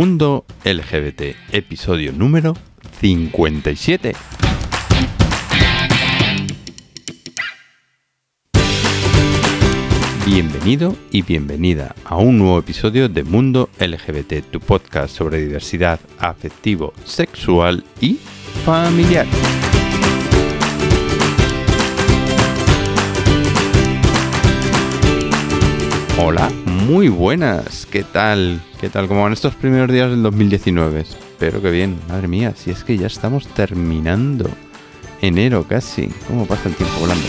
[0.00, 2.56] Mundo LGBT, episodio número
[3.02, 4.14] 57.
[10.24, 16.94] Bienvenido y bienvenida a un nuevo episodio de Mundo LGBT, tu podcast sobre diversidad afectivo,
[17.04, 18.14] sexual y
[18.64, 19.26] familiar.
[26.16, 26.50] Hola,
[26.86, 27.86] muy buenas.
[27.86, 28.60] ¿Qué tal?
[28.80, 29.08] ¿Qué tal?
[29.08, 31.00] ¿Cómo van estos primeros días del 2019?
[31.00, 31.98] Espero que bien.
[32.08, 34.48] Madre mía, si es que ya estamos terminando
[35.20, 36.08] enero casi.
[36.26, 37.24] ¿Cómo pasa el tiempo volando?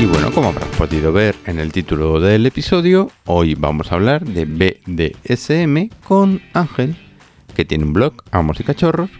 [0.00, 4.24] Y bueno, como habrás podido ver en el título del episodio, hoy vamos a hablar
[4.24, 6.96] de BDSM con Ángel,
[7.56, 9.10] que tiene un blog, Amos y Cachorros,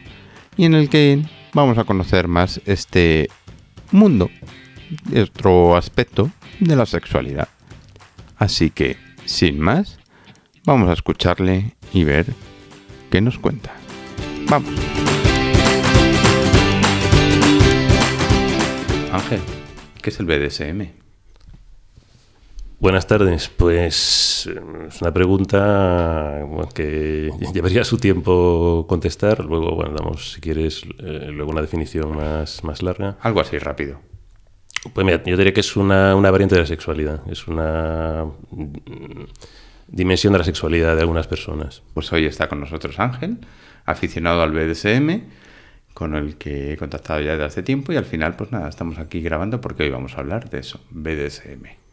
[0.56, 3.28] y en el que vamos a conocer más este
[3.92, 4.30] mundo,
[5.16, 7.48] otro aspecto de la sexualidad.
[8.36, 9.98] Así que, sin más,
[10.64, 12.26] vamos a escucharle y ver
[13.10, 13.72] qué nos cuenta.
[14.48, 14.72] Vamos.
[19.12, 19.40] Ángel,
[20.02, 20.97] ¿qué es el BDSM?
[22.80, 23.48] Buenas tardes.
[23.48, 29.44] Pues es una pregunta que llevaría su tiempo contestar.
[29.44, 33.16] Luego, bueno, damos, si quieres, eh, luego una definición más, más larga.
[33.20, 34.00] Algo así rápido.
[34.94, 37.20] Pues mira, yo diría que es una, una variante de la sexualidad.
[37.28, 39.24] Es una mm,
[39.88, 41.82] dimensión de la sexualidad de algunas personas.
[41.94, 43.38] Pues hoy está con nosotros Ángel,
[43.86, 45.22] aficionado al BDSM,
[45.94, 48.98] con el que he contactado ya desde hace tiempo y al final, pues nada, estamos
[48.98, 51.87] aquí grabando porque hoy vamos a hablar de eso, BDSM.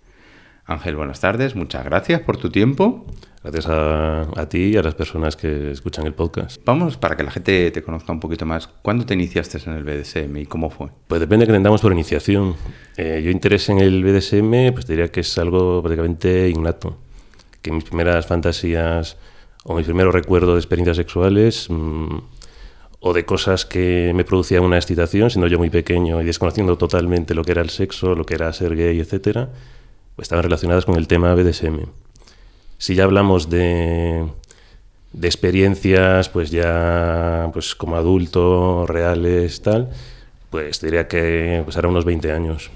[0.67, 3.05] Ángel, buenas tardes, muchas gracias por tu tiempo.
[3.43, 6.59] Gracias a, a ti y a las personas que escuchan el podcast.
[6.65, 9.83] Vamos, para que la gente te conozca un poquito más, ¿cuándo te iniciaste en el
[9.83, 10.87] BDSM y cómo fue?
[11.07, 12.55] Pues depende de que entendamos por iniciación.
[12.97, 16.97] Eh, yo interés en el BDSM, pues diría que es algo prácticamente innato.
[17.61, 19.17] Que mis primeras fantasías
[19.65, 22.17] o mis primeros recuerdos de experiencias sexuales mmm,
[23.01, 27.35] o de cosas que me producían una excitación, siendo yo muy pequeño y desconociendo totalmente
[27.35, 29.49] lo que era el sexo, lo que era ser gay, etcétera,
[30.17, 31.85] estaban relacionadas con el tema BDSM.
[32.77, 34.25] Si ya hablamos de,
[35.13, 39.89] de experiencias, pues ya pues como adulto, reales, tal,
[40.49, 42.71] pues diría que pues ahora unos 20 años.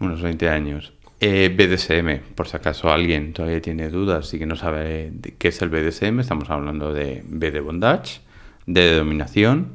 [0.00, 0.92] Unos 20 años.
[1.20, 5.48] Eh, BDSM, por si acaso alguien todavía tiene dudas y que no sabe de qué
[5.48, 8.20] es el BDSM, estamos hablando de B de bondage,
[8.66, 9.68] D de dominación,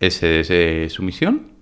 [0.00, 1.59] S de sumisión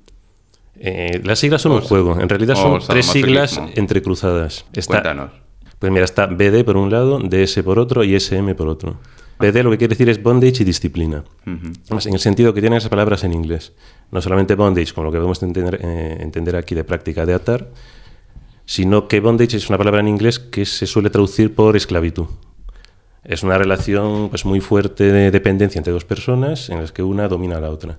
[0.81, 2.21] eh, las siglas son un juego.
[2.21, 4.65] En realidad son tres siglas entrecruzadas.
[4.73, 5.31] Está, Cuéntanos.
[5.79, 8.97] Pues mira, está BD por un lado, DS por otro y SM por otro.
[9.39, 11.25] BD lo que quiere decir es bondage y disciplina.
[11.47, 12.07] Uh -huh.
[12.07, 13.73] En el sentido que tienen esas palabras en inglés.
[14.11, 17.69] No solamente bondage, como lo que podemos entender, eh, entender aquí de práctica de atar,
[18.67, 22.27] sino que bondage es una palabra en inglés que se suele traducir por esclavitud.
[23.25, 27.29] Es una relación pues, muy fuerte de dependencia entre dos personas en las que una
[27.29, 27.99] domina a la otra.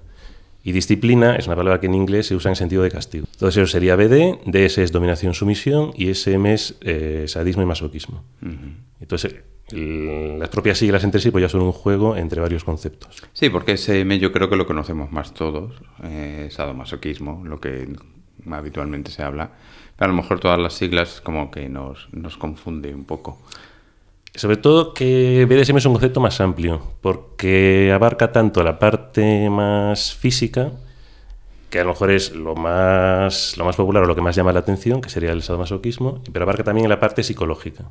[0.63, 3.25] Y disciplina es una palabra que en inglés se usa en sentido de castigo.
[3.31, 8.23] Entonces eso sería BD, DS es dominación-sumisión y SM es eh, sadismo y masoquismo.
[8.41, 8.73] Uh -huh.
[8.99, 9.35] Entonces
[9.71, 13.23] el, las propias siglas entre sí pues ya son un juego entre varios conceptos.
[13.33, 17.87] Sí, porque SM yo creo que lo conocemos más todos, eh, sadomasoquismo, lo que
[18.49, 19.51] habitualmente se habla.
[19.95, 23.41] Pero a lo mejor todas las siglas como que nos, nos confunde un poco.
[24.35, 30.13] Sobre todo que BDSM es un concepto más amplio, porque abarca tanto la parte más
[30.13, 30.71] física,
[31.69, 34.53] que a lo mejor es lo más, lo más popular o lo que más llama
[34.53, 37.85] la atención, que sería el sadomasoquismo, pero abarca también la parte psicológica.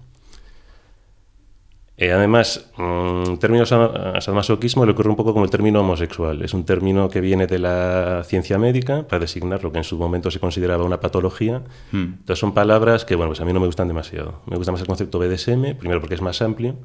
[2.01, 6.43] Eh, además, el término sadomasoquismo le ocurre un poco como el término homosexual.
[6.43, 9.99] Es un término que viene de la ciencia médica para designar lo que en su
[9.99, 11.65] momento se consideraba una patología.
[11.91, 12.15] Hmm.
[12.21, 14.43] Entonces son palabras que, bueno, pues a mí no me gustan demasiado.
[14.47, 16.77] Me gusta más el concepto BDSM, primero porque es más amplio.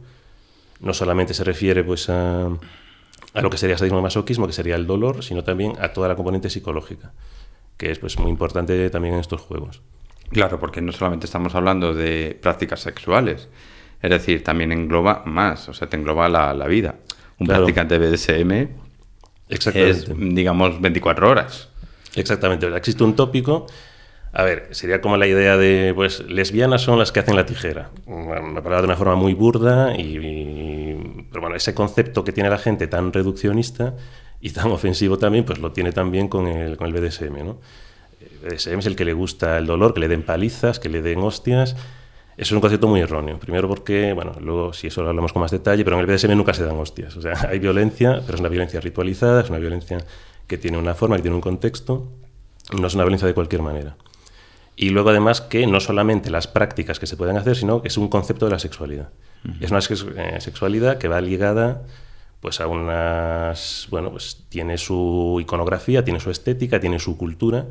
[0.79, 4.87] No solamente se refiere pues a, a lo que sería sadismo masoquismo, que sería el
[4.87, 7.13] dolor, sino también a toda la componente psicológica,
[7.77, 9.83] que es pues muy importante también en estos juegos.
[10.31, 13.49] Claro, porque no solamente estamos hablando de prácticas sexuales,
[14.03, 16.95] es decir, también engloba más, o sea, te engloba la, la vida.
[17.39, 17.63] Un Claro.
[17.63, 18.67] practicante de BDSM
[19.89, 21.69] es, digamos, 24 horas.
[22.15, 22.67] Exactamente.
[22.75, 23.65] Existe un tópico.
[24.35, 27.89] A ver, sería como la idea de, pues, lesbianas son las que hacen la tijera.
[28.07, 32.49] Una palabra de una forma muy burda, y, y- pero bueno, ese concepto que tiene
[32.49, 33.93] la gente tan reduccionista
[34.41, 37.57] y tan ofensivo también, pues lo tiene también con el, con el BDSM, ¿no?
[38.21, 41.01] El BDSM es el que le gusta el dolor, que le den palizas, que le
[41.01, 41.75] den hostias.
[42.35, 43.39] Eso es un concepto muy erróneo.
[43.39, 46.35] Primero porque, bueno, luego si eso lo hablamos con más detalle, pero en el BDSM
[46.35, 47.15] nunca se dan hostias.
[47.15, 49.99] O sea, hay violencia, pero es una violencia ritualizada, es una violencia
[50.47, 52.09] que tiene una forma, que tiene un contexto,
[52.77, 53.95] no es una violencia de cualquier manera.
[54.75, 57.97] Y luego además que no solamente las prácticas que se pueden hacer, sino que es
[57.97, 59.09] un concepto de la sexualidad.
[59.59, 61.83] Es una eh, sexualidad que va ligada
[62.39, 67.67] pues a unas, bueno, pues tiene su iconografía, tiene su estética, tiene su cultura.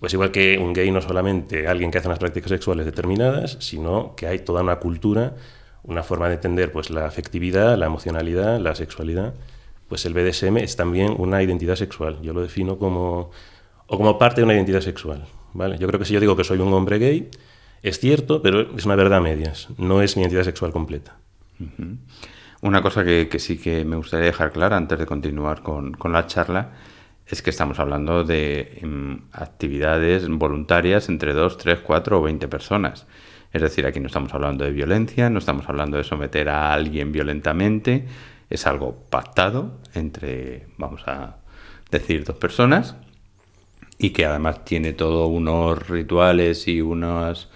[0.00, 4.14] Pues igual que un gay no solamente alguien que hace unas prácticas sexuales determinadas, sino
[4.14, 5.34] que hay toda una cultura,
[5.82, 9.34] una forma de entender pues la afectividad, la emocionalidad, la sexualidad.
[9.88, 12.20] Pues el BDSM es también una identidad sexual.
[12.22, 13.30] Yo lo defino como
[13.88, 15.24] o como parte de una identidad sexual,
[15.54, 15.78] ¿vale?
[15.78, 17.30] Yo creo que si yo digo que soy un hombre gay,
[17.82, 21.16] es cierto, pero es una verdad a medias, no es mi identidad sexual completa.
[22.60, 26.72] Una cosa que, sí que me gustaría dejar clara antes de continuar con, la charla
[27.28, 33.06] es que estamos hablando de em, actividades voluntarias entre 2, 3, 4 o 20 personas.
[33.52, 37.12] Es decir, aquí no estamos hablando de violencia, no estamos hablando de someter a alguien
[37.12, 38.06] violentamente,
[38.50, 41.36] es algo pactado entre, vamos a
[41.90, 42.96] decir, dos personas
[43.98, 47.48] y que además tiene todos unos rituales y unas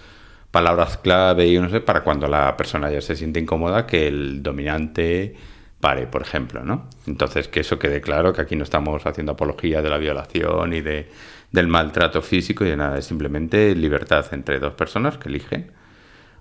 [0.51, 4.43] palabras clave y no sé, para cuando la persona ya se siente incómoda, que el
[4.43, 5.35] dominante
[5.83, 6.87] pare, por ejemplo, ¿no?
[7.07, 10.79] Entonces, que eso quede claro, que aquí no estamos haciendo apología de la violación y
[10.79, 11.09] de,
[11.51, 15.73] del maltrato físico y de nada, es simplemente libertad entre dos personas que eligen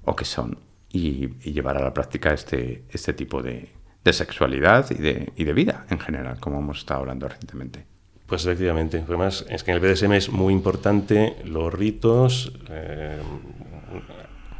[0.04, 0.58] o que son
[0.92, 3.68] y, llevar a la práctica este, este tipo de,
[4.04, 7.84] de sexualidad y de, y de vida en general, como hemos estado hablando recientemente.
[8.28, 13.18] Pues efectivamente, además es que en el BDSM es muy importante los ritos, eh,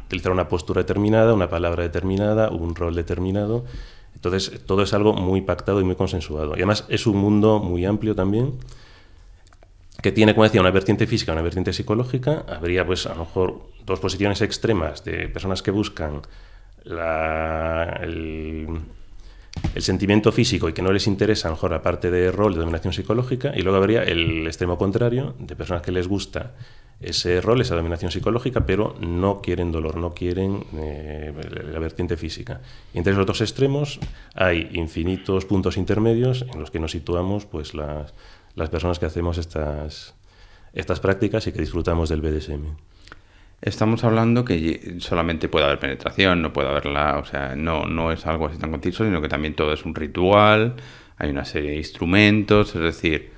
[0.07, 3.63] utilizar una postura determinada, una palabra determinada, un rol determinado.
[4.23, 6.51] Entonces, todo es algo muy pactado y muy consensuado.
[6.53, 8.53] Y además es un mundo muy amplio también,
[10.01, 12.45] que tiene, como decía, una vertiente física, una vertiente psicológica.
[12.47, 16.21] Habría, pues, a lo mejor dos posiciones extremas de personas que buscan
[16.85, 18.67] el,
[19.75, 22.53] el sentimiento físico y que no les interesa a lo mejor la parte de rol
[22.53, 26.53] de dominación psicológica y luego habría el extremo contrario de personas que les gusta
[27.03, 31.33] ese rol, esa dominación psicológica, pero no quieren dolor, no quieren eh,
[31.71, 32.61] la vertiente física.
[32.93, 33.99] Y entre esos dos extremos
[34.35, 38.13] hay infinitos puntos intermedios en los que nos situamos pues las,
[38.55, 40.15] las personas que hacemos estas,
[40.73, 42.75] estas prácticas y que disfrutamos del BDSM.
[43.61, 48.25] Estamos hablando que solamente puede haber penetración, no puede haberla, o sea, no, no es
[48.25, 50.75] algo así tan conciso, sino que también todo es un ritual,
[51.17, 53.31] hay una serie de instrumentos, es decir,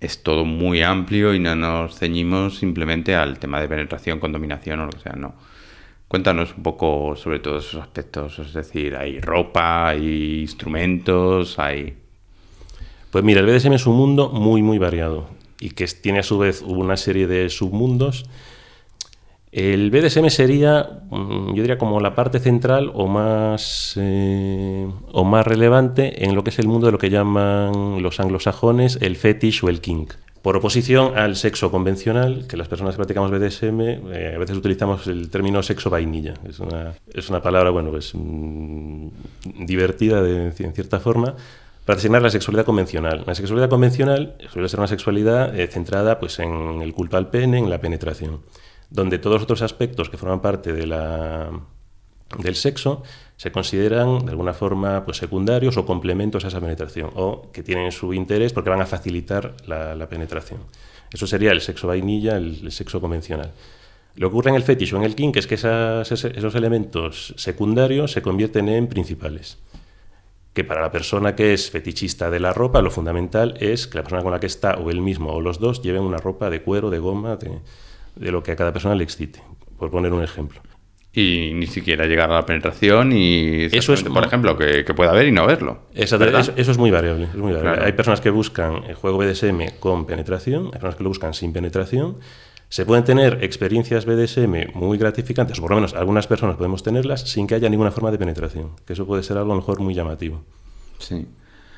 [0.00, 4.80] es todo muy amplio y no nos ceñimos simplemente al tema de penetración con dominación
[4.80, 5.34] o lo que sea, no.
[6.06, 11.98] Cuéntanos un poco sobre todos esos aspectos, es decir, hay ropa, hay instrumentos, hay...
[13.10, 15.28] Pues mira, el BDSM es un mundo muy, muy variado
[15.60, 18.24] y que tiene a su vez una serie de submundos
[19.58, 25.46] el BDSM sería, mm, yo diría, como la parte central o más, eh, o más
[25.46, 29.64] relevante en lo que es el mundo de lo que llaman los anglosajones el fetish
[29.64, 30.14] o el kink.
[30.42, 33.80] Por oposición al sexo convencional, que las personas que practicamos BDSM
[34.12, 36.34] eh, a veces utilizamos el término sexo vainilla.
[36.48, 39.08] Es una, es una palabra, bueno, pues mm,
[39.66, 41.34] divertida de, en cierta forma,
[41.84, 43.24] para designar la sexualidad convencional.
[43.26, 47.58] La sexualidad convencional suele ser una sexualidad eh, centrada pues, en el culto al pene,
[47.58, 48.40] en la penetración
[48.90, 51.50] donde todos los otros aspectos que forman parte de la,
[52.36, 53.02] del sexo
[53.36, 57.92] se consideran de alguna forma pues, secundarios o complementos a esa penetración o que tienen
[57.92, 60.60] su interés porque van a facilitar la, penetración.
[61.12, 63.52] Eso sería el sexo vainilla, el, sexo convencional.
[64.16, 68.12] Lo que ocurre en el fetish o en el kink es que esos elementos secundarios
[68.12, 69.58] se convierten en principales.
[70.52, 74.02] Que para la persona que es fetichista de la ropa, lo fundamental es que la
[74.02, 76.62] persona con la que está, o él mismo o los dos, lleven una ropa de
[76.62, 77.60] cuero, de goma, de,
[78.18, 79.42] de lo que a cada persona le excite,
[79.78, 80.60] por poner un ejemplo.
[81.12, 85.10] Y ni siquiera llegar a la penetración y eso es por ejemplo que, que pueda
[85.10, 85.86] haber y no verlo.
[85.94, 86.16] eso,
[86.56, 87.28] es muy variable.
[87.80, 91.52] Hay personas que buscan el juego BDSM con penetración, hay personas que lo buscan sin
[91.52, 92.18] penetración.
[92.68, 97.22] Se pueden tener experiencias BDSM muy gratificantes, o por lo menos algunas personas podemos tenerlas
[97.22, 99.80] sin que haya ninguna forma de penetración, que eso puede ser algo a lo mejor
[99.80, 100.44] muy llamativo.
[100.98, 101.26] Sí.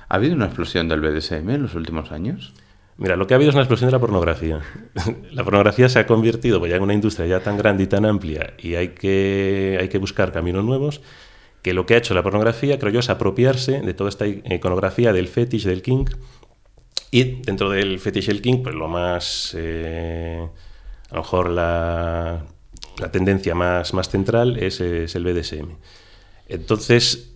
[0.08, 2.52] ¿Ha habido una explosión del BDSM en los últimos años?
[3.00, 4.60] Mira, lo que ha habido es una explosión de la pornografía.
[5.32, 8.04] la pornografía se ha convertido pues, ya en una industria ya tan grande y tan
[8.04, 11.00] amplia y hay que, hay que buscar caminos nuevos
[11.62, 15.14] que lo que ha hecho la pornografía, creo yo, es apropiarse de toda esta iconografía
[15.14, 16.10] del fetish, del kink,
[17.10, 20.46] y dentro del fetish y el kink, pues lo más, eh,
[21.10, 22.44] a lo mejor la,
[22.98, 25.70] la tendencia más, más central es, es, el BDSM.
[26.48, 27.29] Entonces,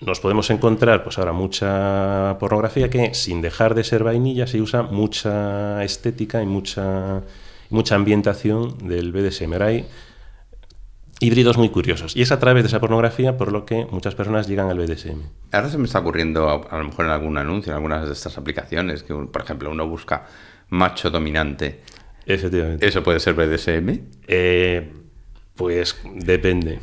[0.00, 4.82] nos podemos encontrar pues ahora mucha pornografía que sin dejar de ser vainilla se usa
[4.82, 7.22] mucha estética y mucha,
[7.68, 9.60] mucha ambientación del BDSM.
[9.60, 9.86] Hay
[11.20, 12.16] híbridos muy curiosos.
[12.16, 15.20] Y es a través de esa pornografía por lo que muchas personas llegan al BDSM.
[15.52, 18.38] Ahora se me está ocurriendo, a, lo mejor en algún anuncio, en algunas de estas
[18.38, 20.26] aplicaciones, que por ejemplo uno busca
[20.70, 21.80] macho dominante
[22.26, 22.86] Efectivamente.
[22.86, 24.00] ¿Eso puede ser BDSM?
[24.26, 24.92] Eh,
[25.56, 26.78] pues depende.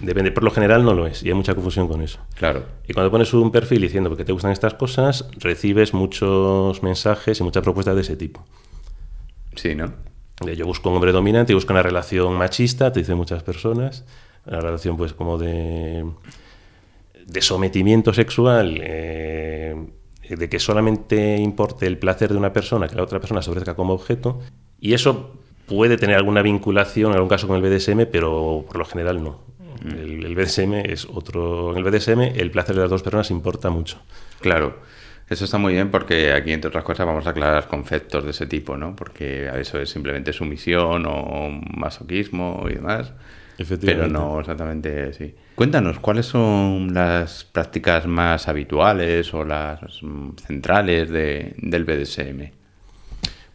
[0.00, 0.30] Depende.
[0.32, 2.18] Por lo general no lo es y hay mucha confusión con eso.
[2.34, 2.64] Claro.
[2.86, 7.42] Y cuando pones un perfil diciendo que te gustan estas cosas, recibes muchos mensajes y
[7.42, 8.44] muchas propuestas de ese tipo.
[9.54, 9.92] Sí, ¿no?
[10.44, 14.04] De Yo busco un hombre dominante y busco una relación machista, te dicen muchas personas.
[14.46, 16.04] Una relación pues como de,
[17.26, 19.74] de sometimiento sexual, eh,
[20.28, 23.74] de que solamente importe el placer de una persona, que la otra persona se ofrezca
[23.74, 24.40] como objeto.
[24.78, 25.32] Y eso
[25.66, 29.40] puede tener alguna vinculación en algún caso con el BDSM, pero por lo general no.
[29.86, 31.76] El, el BDSM es otro.
[31.76, 34.00] En el BDSM el placer de las dos personas importa mucho.
[34.40, 34.80] Claro.
[35.28, 38.46] Eso está muy bien porque aquí, entre otras cosas, vamos a aclarar conceptos de ese
[38.46, 38.94] tipo, ¿no?
[38.94, 43.12] Porque eso es simplemente sumisión o masoquismo y demás.
[43.56, 44.12] Pero Efectivamente.
[44.12, 45.34] no exactamente sí.
[45.54, 52.50] Cuéntanos, ¿cuáles son las prácticas más habituales o las mm, centrales de, del BDSM?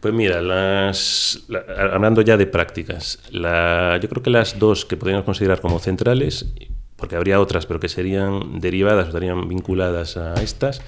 [0.02, 5.24] Pues mira, las, la- hablando ya de prácticas, yo creo que las dos que podríamos
[5.24, 6.52] considerar como centrales,
[6.96, 10.82] porque habría otras, pero que serían derivadas o estarían vinculadas a estas,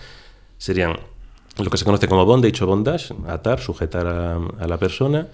[0.58, 0.96] serían
[1.62, 5.28] lo que se conoce como bondage o bondage, atar, sujetar a, a la persona,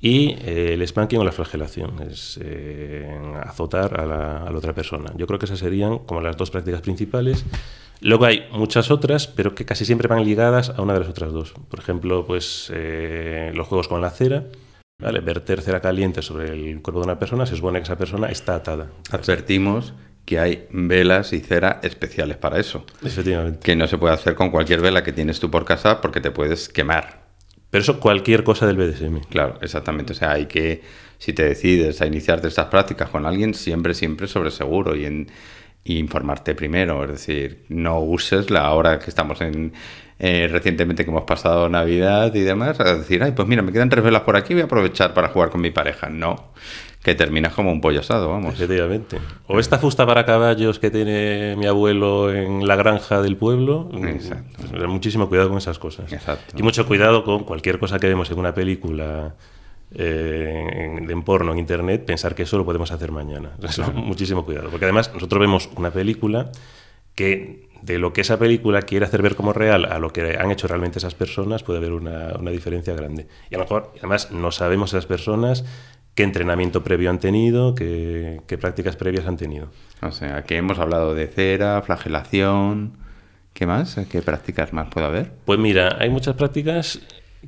[0.00, 3.08] y eh, el spanking o la flagelación, es eh,
[3.44, 5.12] azotar a la, a la otra persona.
[5.16, 7.44] Yo creo que esas serían como las dos prácticas principales.
[8.02, 11.32] Luego hay muchas otras, pero que casi siempre van ligadas a una de las otras
[11.32, 11.54] dos.
[11.68, 14.46] Por ejemplo, pues eh, los juegos con la cera,
[15.00, 15.20] ¿vale?
[15.20, 18.56] verter cera caliente sobre el cuerpo de una persona, se supone que esa persona está
[18.56, 18.90] atada.
[19.12, 19.94] Advertimos
[20.24, 22.84] que hay velas y cera especiales para eso.
[23.04, 23.60] Efectivamente.
[23.62, 26.30] Que no se puede hacer con cualquier vela que tienes tú por casa porque te
[26.32, 27.22] puedes quemar.
[27.70, 29.20] Pero eso cualquier cosa del BDSM.
[29.30, 30.12] Claro, exactamente.
[30.12, 30.82] O sea, hay que,
[31.18, 35.28] si te decides a iniciarte estas prácticas con alguien, siempre, siempre sobre seguro y, en,
[35.84, 37.04] y informarte primero.
[37.04, 39.72] Es decir, no uses la hora que estamos en.
[40.18, 43.88] eh, recientemente que hemos pasado Navidad y demás, a decir, ay, pues mira, me quedan
[43.88, 46.08] tres velas por aquí, voy a aprovechar para jugar con mi pareja.
[46.10, 46.52] No,
[47.02, 48.54] que terminas como un pollo asado, vamos.
[48.54, 49.18] Efectivamente.
[49.48, 53.90] O esta fusta para caballos que tiene mi abuelo en la granja del pueblo.
[54.06, 54.64] Exacto.
[54.70, 56.12] Pues, muchísimo cuidado con esas cosas.
[56.12, 56.54] Exacto.
[56.56, 59.34] Y mucho cuidado con cualquier cosa que vemos en una película
[59.94, 63.52] eh, en, en porno en internet, pensar que eso lo podemos hacer mañana.
[63.62, 64.70] Eso, Muchísimo cuidado.
[64.70, 66.50] Porque además nosotros vemos una película
[67.14, 70.50] que de lo que esa película quiere hacer ver como real a lo que han
[70.50, 73.26] hecho realmente esas personas puede haber una, una diferencia grande.
[73.50, 75.64] Y a lo mejor, además, no sabemos esas personas
[76.14, 79.68] qué entrenamiento previo han tenido, qué, qué prácticas previas han tenido.
[80.00, 82.98] O sea, que hemos hablado de cera, flagelación.
[83.52, 84.00] ¿Qué más?
[84.10, 85.32] ¿Qué prácticas más puede haber?
[85.44, 87.00] Pues mira, hay muchas prácticas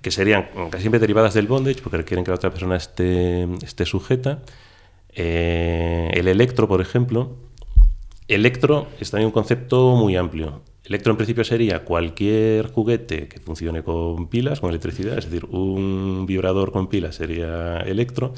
[0.03, 3.85] que serían casi siempre derivadas del bondage, porque requieren que la otra persona esté, esté
[3.85, 4.43] sujeta.
[5.13, 7.37] Eh, el electro, por ejemplo.
[8.27, 10.63] Electro es también un concepto muy amplio.
[10.85, 16.27] Electro en principio sería cualquier juguete que funcione con pilas, con electricidad, es decir, un
[16.27, 18.35] vibrador con pilas sería electro,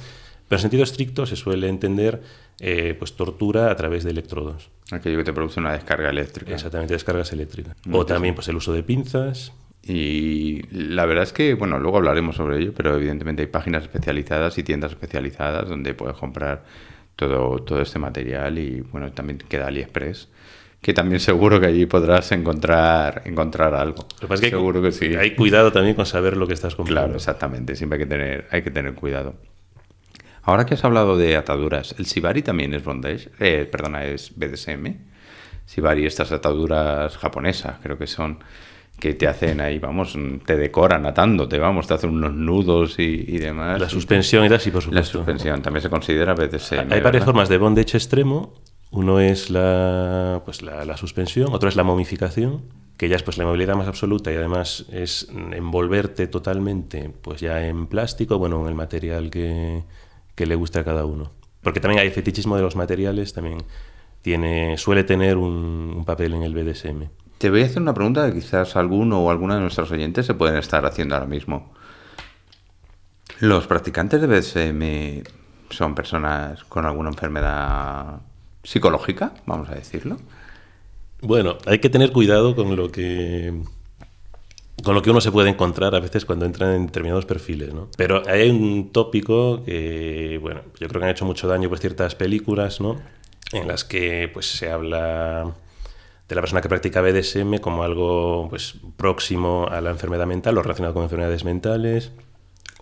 [0.49, 2.23] pero en sentido estricto se suele entender
[2.61, 4.71] eh, pues tortura a través de electrodos.
[4.93, 6.53] Aquello que te produce una descarga eléctrica.
[6.53, 7.77] Exactamente, descargas eléctricas.
[7.91, 9.53] O también pues el uso de pinzas,
[9.89, 14.59] Y la verdad es que, bueno, luego hablaremos sobre ello, pero evidentemente hay páginas especializadas
[14.59, 16.65] y tiendas especializadas donde puedes comprar
[17.15, 20.29] todo, todo este material y, bueno, también queda AliExpress,
[20.81, 24.09] que también seguro que allí podrás encontrar, encontrar algo.
[24.15, 25.15] Lo que pasa es que hay, seguro que sí.
[25.15, 27.03] hay cuidado también con saber lo que estás comprando.
[27.03, 29.35] Claro, exactamente, siempre hay que tener, hay que tener cuidado.
[30.43, 33.31] Ahora que has hablado de ataduras, ¿el Shibari también es bondage?
[33.39, 34.97] Eh, perdona, es BDSM.
[35.69, 38.39] Shibari, estas ataduras japonesas, creo que son,
[38.99, 43.39] que te hacen ahí, vamos, te decoran atándote, vamos, te hacen unos nudos y, y
[43.39, 43.81] demás.
[43.81, 45.19] La suspensión y tal, sí, por La supuesto.
[45.19, 46.75] suspensión también se considera BDSM.
[46.79, 47.25] Hay varias ¿verdad?
[47.27, 48.55] formas de bondage extremo.
[48.91, 52.63] Uno es la, pues la, la suspensión, otro es la momificación,
[52.97, 57.67] que ya es pues la movilidad más absoluta y además es envolverte totalmente pues ya
[57.67, 59.83] en plástico, bueno, en el material que,
[60.35, 61.33] que le guste a cada uno.
[61.63, 63.59] Porque también hay fetichismo de los materiales, también
[64.23, 67.03] tiene, suele tener un, un papel en el BDSM.
[67.39, 70.35] Te voy a hacer una pregunta que quizás alguno o alguna de nuestros oyentes se
[70.35, 71.73] pueden estar haciendo ahora mismo.
[73.41, 75.23] ¿Los practicantes de BDSM
[75.71, 78.21] son personas con alguna enfermedad
[78.63, 80.17] psicológica, vamos a decirlo?
[81.21, 83.53] Bueno, hay que tener cuidado con lo que
[84.83, 87.89] con lo que uno se puede encontrar a veces cuando entra en determinados perfiles, ¿no?
[87.97, 92.15] Pero hay un tópico que, bueno, yo creo que han hecho mucho daño pues ciertas
[92.15, 92.97] películas, ¿no?
[93.53, 95.55] En las que pues se habla
[96.29, 100.63] de la persona que practica BDSM como algo pues próximo a la enfermedad mental o
[100.63, 102.13] relacionado con enfermedades mentales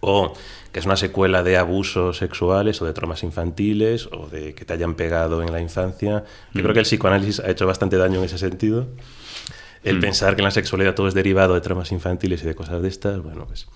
[0.01, 0.33] o
[0.73, 4.73] que es una secuela de abusos sexuales o de traumas infantiles o de que te
[4.73, 6.25] hayan pegado en la infancia.
[6.53, 8.89] Yo creo que el psicoanálisis ha hecho bastante daño en ese sentido.
[9.83, 12.83] El pensar que en la sexualidad todo es derivado de traumas infantiles y de cosas
[12.83, 13.67] de estas, bueno, pues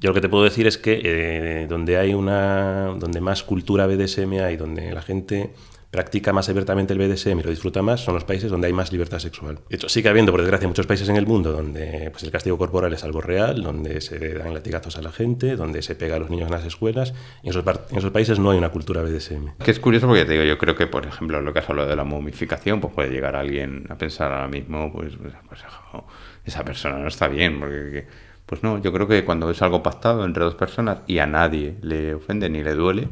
[0.00, 3.86] Yo lo que te puedo decir es que eh, donde hay una, donde más cultura
[3.86, 5.52] BDSM hay, donde la gente
[5.92, 8.90] practica más abiertamente el BDSM y lo disfruta más, son los países donde hay más
[8.90, 9.60] libertad sexual.
[9.68, 12.56] De hecho, sigue habiendo, por desgracia, muchos países en el mundo donde pues, el castigo
[12.56, 16.18] corporal es algo real, donde se dan latigazos a la gente, donde se pega a
[16.18, 17.12] los niños en las escuelas.
[17.42, 19.58] Y en esos, en esos países no hay una cultura BDSM.
[19.62, 21.90] Que es curioso porque te digo, yo creo que, por ejemplo, lo que has hablado
[21.90, 25.60] de la momificación, pues puede llegar alguien a pensar ahora mismo, pues, pues, pues
[26.46, 28.06] esa persona no está bien, porque
[28.46, 31.76] pues no, yo creo que cuando es algo pactado entre dos personas y a nadie
[31.80, 33.08] le ofende ni le duele,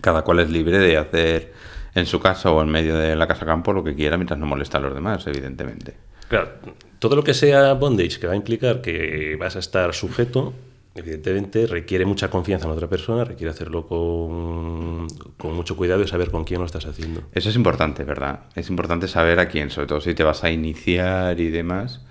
[0.00, 1.52] cada cual es libre de hacer
[1.94, 4.46] en su casa o en medio de la casa campo lo que quiera mientras no
[4.46, 5.94] molesta a los demás, evidentemente.
[6.28, 6.50] Claro,
[6.98, 10.52] todo lo que sea bondage que va a implicar que vas a estar sujeto,
[10.94, 16.30] evidentemente requiere mucha confianza en otra persona, requiere hacerlo con, con, mucho cuidado y saber
[16.30, 17.22] con quién lo estás haciendo.
[17.32, 18.40] Eso es importante, ¿verdad?
[18.54, 22.02] Es importante saber a quién, sobre todo si te vas a iniciar y demás.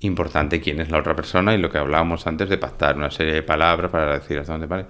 [0.00, 3.32] Importante quién es la otra persona y lo que hablábamos antes de pactar una serie
[3.32, 4.86] de palabras para decir hasta dónde vale.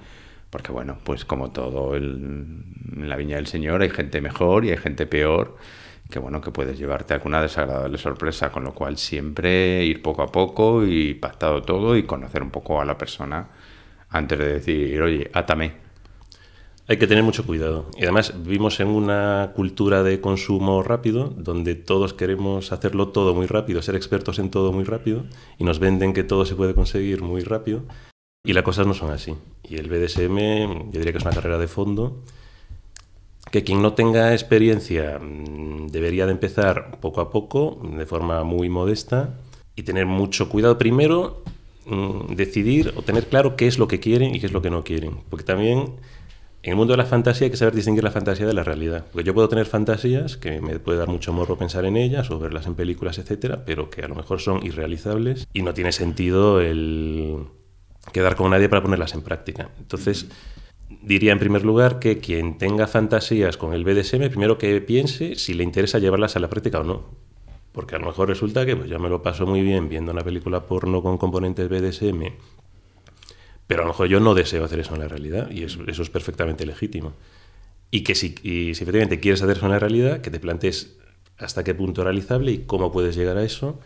[0.51, 2.65] Porque bueno, pues como todo en
[2.97, 5.57] la viña del Señor hay gente mejor y hay gente peor
[6.11, 10.31] que bueno, que puedes llevarte alguna desagradable sorpresa, con lo cual siempre ir poco a
[10.31, 13.49] poco y pactado todo y conocer un poco a la persona
[14.09, 15.85] antes de decir, oye, átame.
[16.89, 17.91] Hay que tener mucho cuidado.
[17.97, 23.47] Y además vivimos en una cultura de consumo rápido, donde todos queremos hacerlo todo muy
[23.47, 25.25] rápido, ser expertos en todo muy rápido,
[25.59, 27.83] y nos venden que todo se puede conseguir muy rápido.
[28.47, 29.35] Y las cosas no son así.
[29.65, 32.23] Y el BDSM, yo diría que es una carrera de fondo,
[33.51, 38.69] que quien no tenga experiencia mm, debería de empezar poco a poco, de forma muy
[38.69, 39.35] modesta,
[39.75, 41.43] y tener mucho cuidado primero,
[41.87, 44.71] mm, decidir o tener claro qué es lo que quieren y qué es lo que
[44.71, 45.19] no quieren.
[45.29, 45.95] Porque también
[46.63, 49.07] en el mundo de la fantasía hay que saber distinguir la fantasía de la realidad.
[49.11, 52.39] Porque yo puedo tener fantasías que me puede dar mucho morro pensar en ellas o
[52.39, 56.61] verlas en películas, etcétera, pero que a lo mejor son irrealizables y no tiene sentido
[56.61, 57.49] el
[58.13, 59.71] quedar con nadie para ponerlas en práctica.
[59.79, 60.27] Entonces,
[61.03, 65.55] diría en primer lugar que quien tenga fantasías con el BDSM, primero que piense si
[65.55, 67.05] le interesa llevarlas a la práctica o no.
[67.73, 70.23] Porque a lo mejor resulta que pues, yo me lo paso muy bien viendo una
[70.23, 72.33] película porno con componentes BDSM,
[73.67, 76.11] pero a lo mejor yo no deseo hacer eso en la realidad y eso, es
[76.11, 77.13] perfectamente legítimo.
[77.91, 80.97] Y que si, y si efectivamente quieres hacer eso en la realidad, que te plantees
[81.39, 83.79] hasta qué punto es realizable y cómo puedes llegar a eso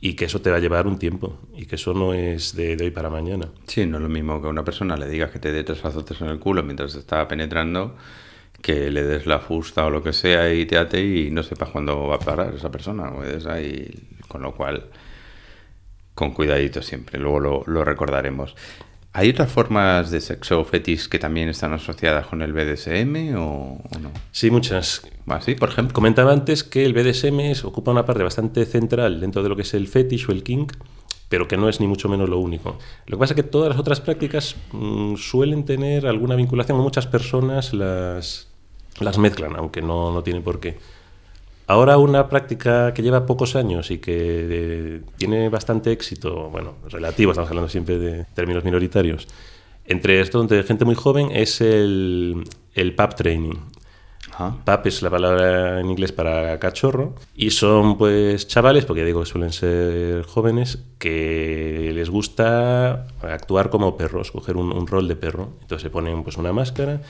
[0.00, 2.76] y que eso te va a llevar un tiempo y que eso no es de,
[2.80, 3.48] hoy para mañana.
[3.66, 5.84] Sí, no es lo mismo que a una persona le digas que te dé tres
[5.84, 7.96] azotes en el culo mientras te está penetrando
[8.60, 11.68] que le des la fusta o lo que sea y te ate y no sepas
[11.70, 13.12] cuándo va a parar esa persona.
[13.48, 13.90] Ahí,
[14.26, 14.86] con lo cual,
[16.14, 18.54] con cuidadito siempre, luego lo recordaremos.
[19.16, 24.10] ¿Hay otras formas de sexo fetis que también están asociadas con el BDSM o, no?
[24.32, 25.06] Sí, muchas.
[25.28, 25.94] ¿Ah, sí, por ejemplo?
[25.94, 29.72] Comentaba antes que el BDSM ocupa una parte bastante central dentro de lo que es
[29.74, 30.72] el fetish o el kink,
[31.28, 32.76] pero que no es ni mucho menos lo único.
[33.06, 37.06] Lo que pasa es que todas las otras prácticas mm, suelen tener alguna vinculación, muchas
[37.06, 38.48] personas las,
[38.98, 40.76] las mezclan, aunque no, no tienen por qué.
[41.66, 47.32] Ahora una práctica que lleva pocos años y que eh, tiene bastante éxito, bueno, relativo,
[47.32, 49.26] estamos hablando siempre de términos minoritarios,
[49.86, 53.54] entre esto, entre gente muy joven, es el, el pub training.
[54.64, 59.20] Pap es la palabra en inglés para cachorro y son pues chavales, porque ya digo
[59.20, 65.14] que suelen ser jóvenes, que les gusta actuar como perros, coger un, un rol de
[65.14, 65.50] perro.
[65.60, 67.00] Entonces se ponen pues una máscara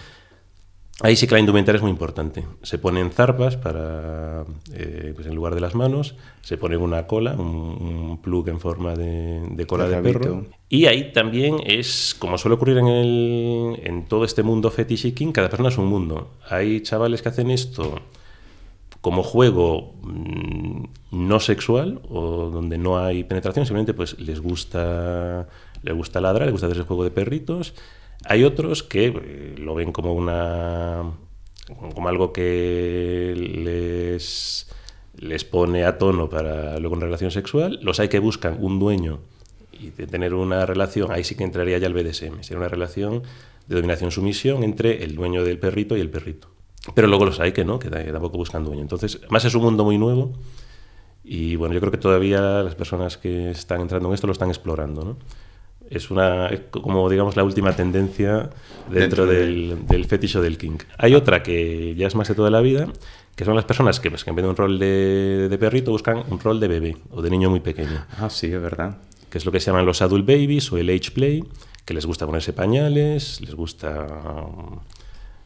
[1.00, 2.44] Ahí sí que la indumentaria es muy importante.
[2.62, 7.32] Se ponen zarpas para, eh, pues en lugar de las manos, se pone una cola,
[7.32, 10.46] un, plug en forma de, cola de, perro.
[10.68, 15.12] Y ahí también es, como suele ocurrir en, el, en todo este mundo fetish y
[15.12, 16.30] king, cada persona es un mundo.
[16.48, 18.00] Hay chavales que hacen esto
[19.00, 25.48] como juego mm, no sexual o donde no hay penetración, simplemente pues les gusta,
[25.82, 27.74] les gusta ladrar, les gusta hacer ese juego de perritos
[28.26, 31.02] hay otros que eh, lo ven como una
[31.66, 34.68] como algo que les,
[35.16, 37.78] les pone a tono para luego una relación sexual.
[37.82, 39.20] Los hay que buscan un dueño
[39.72, 43.22] y de tener una relación, ahí sí que entraría ya el BDSM, sería una relación
[43.66, 46.48] de dominación-sumisión entre el dueño del perrito y el perrito.
[46.94, 48.82] Pero luego los hay que no, que tampoco buscan dueño.
[48.82, 50.32] Entonces, más es un mundo muy nuevo
[51.24, 54.50] y bueno, yo creo que todavía las personas que están entrando en esto lo están
[54.50, 55.16] explorando, ¿no?
[55.94, 58.50] Es una como digamos la última tendencia
[58.90, 60.84] dentro, del, del fetish o del kink.
[60.98, 62.88] Hay otra que ya es más de toda la vida,
[63.36, 66.22] que son las personas que, pues, que en vez de un rol de, perrito buscan
[66.28, 68.06] un rol de bebé o de niño muy pequeño.
[68.18, 68.98] Ah, sí, es verdad.
[69.28, 71.44] Que es lo que se llaman los adult babies o el age play,
[71.84, 74.06] que les gusta ponerse pañales, les gusta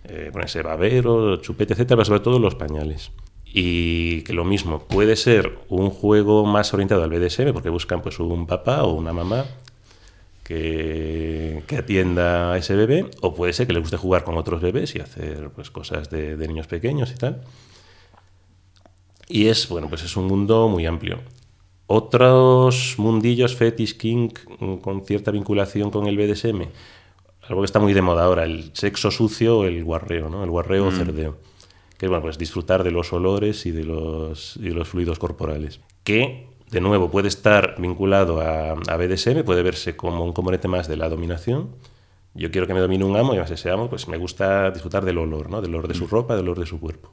[0.05, 3.11] eh, ponerse babero, chupete, etcétera, pero sobre todo los pañales.
[3.47, 8.19] Y que lo mismo, puede ser un juego más orientado al BDSM, porque buscan pues
[8.21, 9.47] un papá o una mamá
[10.49, 14.63] que, que, atienda a ese bebé, o puede ser que le guste jugar con otros
[14.63, 17.43] bebés y hacer pues, cosas de, de niños pequeños y tal.
[19.29, 21.19] Y es, bueno, pues es un mundo muy amplio.
[21.87, 24.31] Otros mundillos fetish king
[24.81, 26.63] con cierta vinculación con el BDSM,
[27.43, 30.45] algo que está muy de moda ahora, el sexo sucio o el guarreo, ¿no?
[30.45, 30.97] El guarreo o mm.
[30.97, 31.37] cerdeo.
[31.99, 35.19] Que es, bueno, pues disfrutar de los olores y de los, y de los fluidos
[35.19, 35.81] corporales.
[36.05, 40.89] Que, de nuevo, puede estar vinculado a, a, BDSM, puede verse como un componente más
[40.89, 41.71] de la dominación.
[42.35, 45.05] Yo quiero que me domine un amo y más ese amo, pues me gusta disfrutar
[45.05, 45.61] del olor, ¿no?
[45.61, 46.11] Del olor de su mm.
[46.11, 47.11] ropa, del olor de su cuerpo.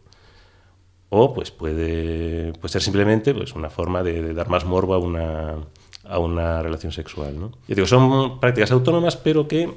[1.09, 4.97] O pues puede, puede ser simplemente pues, una forma de, de dar más morbo a
[4.97, 5.55] una,
[6.03, 7.39] a una relación sexual.
[7.39, 7.51] ¿no?
[7.67, 9.69] Yo digo, son prácticas autónomas, pero que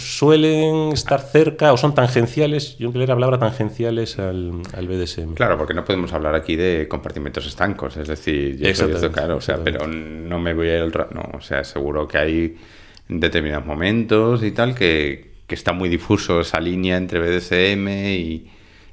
[0.00, 5.34] suelen estar cerca o son tangenciales, yo empleé la palabra tangenciales al, al, BDSM.
[5.34, 9.40] Claro, porque no podemos hablar aquí de compartimentos estancos, es decir, yo esto, claro, o
[9.40, 10.92] sea, pero no me voy a ir al...
[11.12, 12.56] No, o sea, seguro que hay
[13.08, 18.50] determinados momentos y tal que, que está muy difuso esa línea entre BDSM y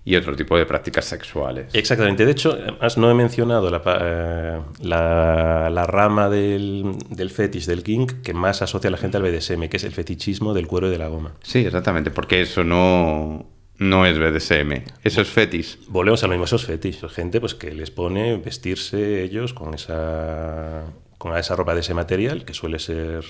[0.08, 1.68] y otro tipo de prácticas sexuales.
[1.74, 2.26] Exactamente.
[2.26, 7.84] De hecho, además no he mencionado la, eh, la, la rama del, del, fetish, del
[7.84, 10.88] kink, que más asocia a la gente al BDSM, que es el fetichismo del cuero
[10.88, 11.34] y de la goma.
[11.44, 13.48] Sí, exactamente, porque eso no,
[13.80, 15.88] no es BDSM, eso es fetish.
[15.90, 17.06] Volvemos a lo mismo, eso es fetish.
[17.10, 20.86] Gente pues, que les pone vestirse ellos con esa,
[21.18, 23.26] con esa ropa de ese material, que suele ser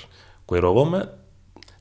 [0.46, 1.14] cuero o goma.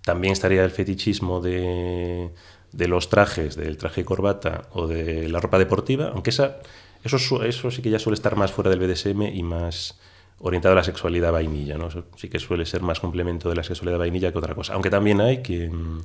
[0.06, 2.30] También estaría el fetichismo de
[2.76, 6.58] de los trajes, del traje corbata o de la ropa deportiva, aunque esa,
[7.02, 9.98] eso, sí que ya suele estar más fuera del BDSM y más
[10.40, 11.88] orientado a la sexualidad vainilla, ¿no?
[12.16, 14.74] Sí que suele ser más complemento de la sexualidad vainilla que otra cosa.
[14.74, 16.00] Aunque también hay quien,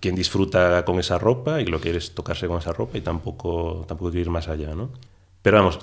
[0.00, 3.84] quien disfruta con esa ropa y lo quiere es tocarse con esa ropa y tampoco,
[3.86, 4.90] tampoco quiere ir más allá, ¿no?
[5.42, 5.80] Pero vamos,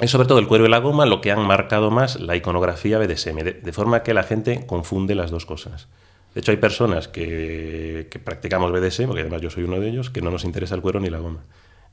[0.00, 2.98] es sobre todo el cuero y la goma lo que han marcado más la iconografía
[2.98, 5.86] BDSM, de forma que la gente confunde las dos cosas.
[6.34, 10.10] De hecho, hay personas que, que, practicamos BDSM, porque además yo soy uno de ellos,
[10.10, 11.44] que no nos interesa el cuero ni la goma.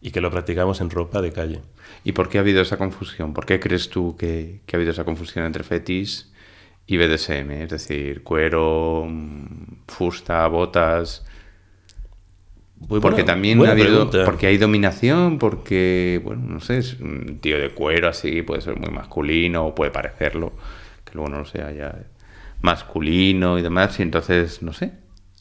[0.02, 1.62] Y que lo practicamos en ropa de calle.
[2.04, 3.36] ¿Y por qué ha habido esa confusión?
[3.36, 6.34] ¿Por qué crees tú que, que ha habido esa confusión entre fetis
[6.88, 7.52] y BDSM?
[7.52, 11.24] Es decir, cuero, mm, fusta, botas.
[12.78, 14.10] Muy porque también ha habido.
[14.10, 14.26] Pregunta.
[14.26, 18.76] Porque hay dominación, porque, bueno, no sé, es un tío de cuero así, puede ser
[18.76, 20.52] muy masculino, o puede parecerlo,
[21.06, 21.96] que luego no lo sea ya
[22.62, 24.94] masculino y demás, y entonces, no sé.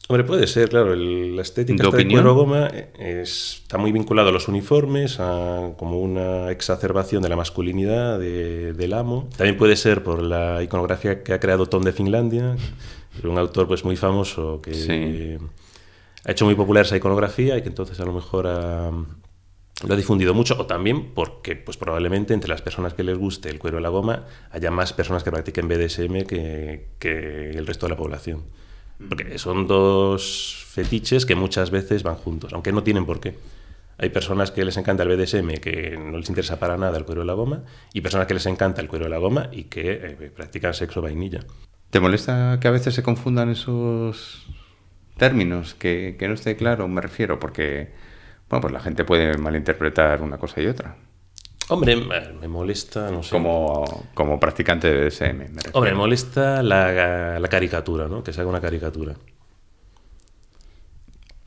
[0.07, 2.67] Hombre, puede ser, claro, el, la estética de cuero goma
[2.99, 8.73] es, está muy vinculado a los uniformes, a como una exacerbación de la masculinidad de,
[8.73, 9.29] del amo.
[9.37, 12.57] También puede ser por la iconografía que ha creado Tom de Finlandia,
[13.23, 15.37] un autor pues muy famoso que sí.
[16.25, 18.91] ha hecho muy popular esa iconografía y que entonces a lo mejor ha,
[19.87, 23.49] lo ha difundido mucho, o también porque pues probablemente entre las personas que les guste
[23.49, 27.85] el cuero de la goma haya más personas que practiquen BDSM que, que el resto
[27.85, 28.43] de la población.
[29.09, 33.35] Porque son dos fetiches que muchas veces van juntos, aunque no tienen por qué.
[33.97, 37.21] Hay personas que les encanta el BDSM que no les interesa para nada el cuero
[37.21, 37.63] de la goma
[37.93, 41.01] y personas que les encanta el cuero de la goma y que eh, practican sexo
[41.01, 41.41] vainilla.
[41.91, 44.47] ¿Te molesta que a veces se confundan esos
[45.17, 45.75] términos?
[45.75, 47.91] Que, que no esté claro, me refiero, porque
[48.51, 50.97] bueno, pues la gente puede malinterpretar una cosa y otra.
[51.69, 53.29] Hombre, me molesta, no sé.
[53.29, 55.37] Como, como practicante de BDSM.
[55.37, 58.21] Me Hombre, me molesta la, la, caricatura, ¿no?
[58.25, 59.15] Que se haga una caricatura.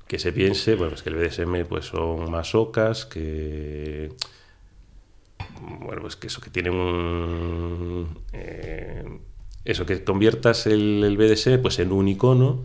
[0.08, 4.10] Que se piense, bueno, pues que el BDSM pues, son masocas, que.
[5.60, 8.18] Bueno, pues que eso, que tiene un.
[8.32, 9.04] Eh,
[9.66, 12.64] eso, que conviertas el, el BDSM pues, en un icono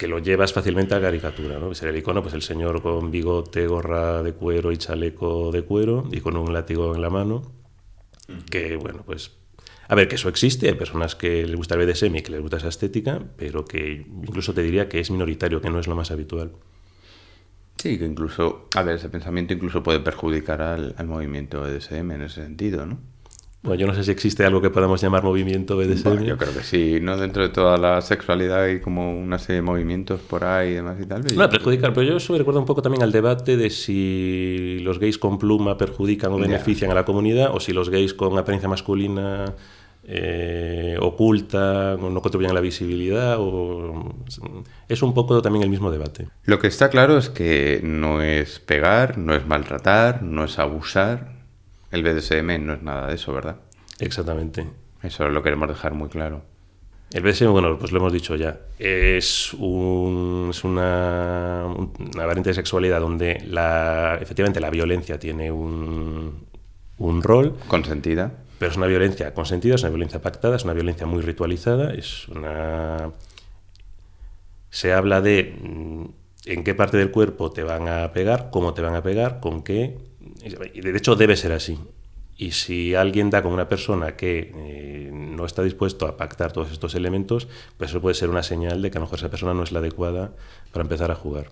[0.00, 1.74] que lo llevas fácilmente a caricatura, ¿no?
[1.74, 6.08] Ser el icono, pues el señor con bigote, gorra de cuero y chaleco de cuero
[6.10, 7.52] y con un látigo en la mano,
[8.50, 9.32] que bueno, pues
[9.88, 12.40] a ver, que eso existe, hay personas que les gusta el BDSM y que les
[12.40, 15.94] gusta esa estética, pero que incluso te diría que es minoritario, que no es lo
[15.94, 16.52] más habitual.
[17.76, 22.22] Sí, que incluso, a ver, ese pensamiento incluso puede perjudicar al, al movimiento BDSM en
[22.22, 23.00] ese sentido, ¿no?
[23.62, 26.04] Bueno, yo no sé si existe algo que podamos llamar movimiento BDSM.
[26.04, 27.18] Bueno, yo creo que sí, ¿no?
[27.18, 30.96] Dentro de toda la sexualidad hay como una serie de movimientos por ahí y demás
[30.98, 31.22] y tal.
[31.36, 34.98] No, perjudicar, pero yo eso me recuerda un poco también al debate de si los
[34.98, 36.92] gays con pluma perjudican o benefician yeah.
[36.92, 39.54] a la comunidad o si los gays con apariencia masculina
[40.04, 43.36] eh, ocultan o no contribuyen a la visibilidad.
[43.38, 44.14] O...
[44.88, 46.28] Es un poco también el mismo debate.
[46.44, 51.39] Lo que está claro es que no es pegar, no es maltratar, no es abusar
[51.90, 53.56] el BDSM no es nada de eso, ¿verdad?
[53.98, 54.66] Exactamente.
[55.02, 56.42] Eso lo queremos dejar muy claro.
[57.12, 62.54] El BDSM, bueno, pues lo hemos dicho ya, es, un, es una, una, variante de
[62.54, 66.46] sexualidad donde la, efectivamente la violencia tiene un,
[66.98, 67.56] un rol.
[67.66, 68.32] Consentida.
[68.60, 72.28] Pero es una violencia consentida, es una violencia pactada, es una violencia muy ritualizada, es
[72.28, 73.10] una...
[74.68, 76.04] Se habla de mm,
[76.44, 79.62] en qué parte del cuerpo te van a pegar, cómo te van a pegar, con
[79.62, 79.96] qué...
[80.44, 81.78] Y de hecho debe ser así.
[82.40, 86.72] Y si alguien da con una persona que eh, no está dispuesto a pactar todos
[86.72, 89.52] estos elementos, pues eso puede ser una señal de que a lo mejor esa persona
[89.52, 90.32] no es la adecuada
[90.72, 91.50] para empezar a jugar.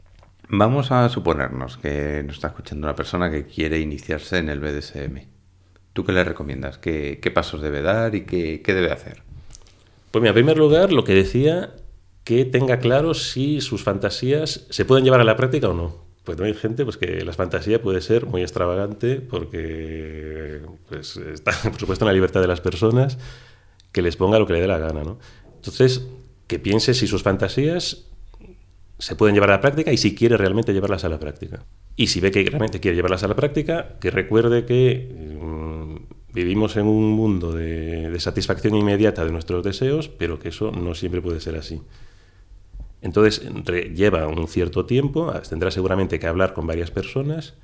[0.49, 5.27] Vamos a suponernos que nos está escuchando una persona que quiere iniciarse en el BDSM.
[5.93, 6.79] ¿Tú qué le recomiendas?
[6.79, 9.23] ¿Qué, pasos debe dar y qué, debe hacer?
[10.11, 11.75] Pues mira, en primer lugar, lo que decía,
[12.25, 16.08] que tenga claro si sus fantasías se pueden llevar a la práctica o no.
[16.37, 21.79] Pues hay gente pues, que la fantasía puede ser muy extravagante porque pues, está, por
[21.79, 23.19] supuesto, en la libertad de las personas
[23.93, 25.05] que les ponga lo que le dé la gana.
[25.05, 25.19] ¿no?
[25.57, 26.07] Entonces,
[26.47, 28.05] que piense si sus fantasías
[28.99, 31.65] se pueden llevar a la práctica y si quiere realmente llevarlas a la práctica.
[31.97, 35.09] Y si ve que realmente quiere llevarlas a la práctica, que recuerde que
[36.33, 41.23] Vivimos en un mundo de, satisfacción inmediata de nuestros deseos, pero que eso no siempre
[41.23, 41.81] puede ser así.
[43.01, 43.43] Entonces
[43.95, 47.55] lleva un cierto tiempo, tendrá seguramente que hablar con varias personas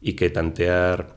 [0.00, 1.16] y que tantear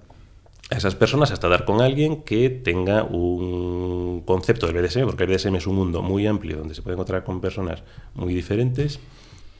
[0.71, 5.29] a esas personas hasta dar con alguien que tenga un concepto del BDSM, porque el
[5.29, 7.83] BDSM es un mundo muy amplio donde se puede encontrar con personas
[8.15, 8.99] muy diferentes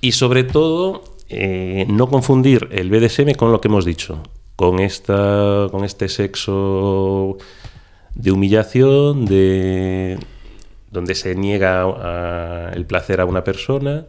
[0.02, 4.24] y sobre todo eh, no confundir el BDSM con lo que hemos dicho,
[4.56, 7.38] con, esta, con este sexo
[8.16, 10.18] de humillación, de
[10.94, 14.06] donde se niega el placer a una persona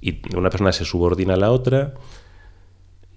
[0.00, 1.94] y una persona se subordina a la otra.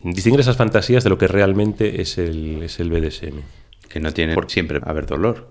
[0.02, 3.40] Distinguir esas fantasías de lo que realmente es el, es el BDSM.
[3.90, 5.50] Que no tiene por siempre haber dolor.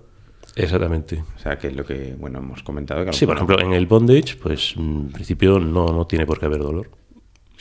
[0.54, 1.22] Exactamente.
[1.36, 3.04] O sea, que es lo que bueno hemos comentado.
[3.04, 6.46] Que sí, por ejemplo, en el bondage, pues en principio no, no tiene por qué
[6.46, 6.88] haber dolor.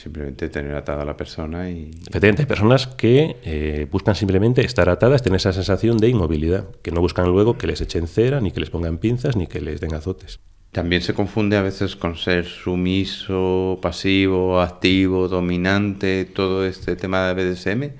[0.05, 1.89] Simplemente tener atada a la persona y...
[2.07, 6.91] Efectivamente, hay personas que eh, buscan simplemente estar atadas, tener esa sensación de inmovilidad, que
[6.91, 9.81] no buscan luego que les echen cera, ni que les pongan pinzas, ni que les
[9.81, 10.39] den azotes.
[10.71, 17.33] También se confunde a veces con ser sumiso, pasivo, activo, dominante, todo este tema de
[17.33, 17.95] BDSM.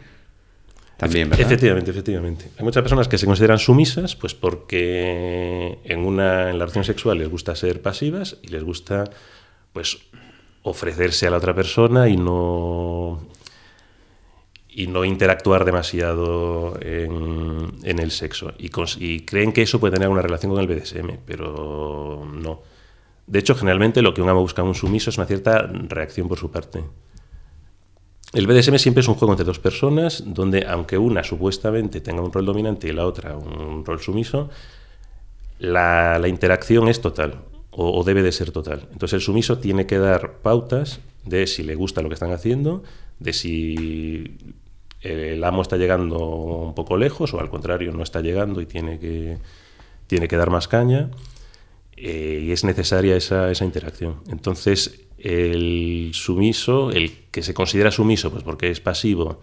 [0.98, 1.44] También, ¿verdad?
[1.44, 2.52] Efectivamente, efectivamente.
[2.56, 7.18] Hay muchas personas que se consideran sumisas, pues porque en una en la relación sexual
[7.18, 9.06] les gusta ser pasivas y les gusta,
[9.74, 9.98] pues
[10.66, 13.20] ofrecerse a la otra persona y no
[14.68, 18.52] y no interactuar demasiado en, el sexo.
[18.58, 22.62] Y, creen que eso puede tener una relación con el BDSM, pero no.
[23.26, 26.28] De hecho, generalmente lo que un amo busca en un sumiso es una cierta reacción
[26.28, 26.84] por su parte.
[28.34, 32.34] El BDSM siempre es un juego entre dos personas, donde aunque una supuestamente tenga un
[32.34, 34.50] rol dominante y la otra un rol sumiso,
[35.60, 38.88] la interacción es total o, debe de ser total.
[38.92, 42.84] Entonces el sumiso tiene que dar pautas de si le gusta lo que están haciendo,
[43.20, 44.38] de si
[45.02, 48.98] el amo está llegando un poco lejos o al contrario no está llegando y tiene
[49.00, 49.38] que,
[50.08, 51.12] tiene que dar más caña.
[51.98, 54.22] Eh, y es necesaria esa, esa, interacción.
[54.30, 59.40] Entonces, el sumiso, el que se considera sumiso, pues porque es pasivo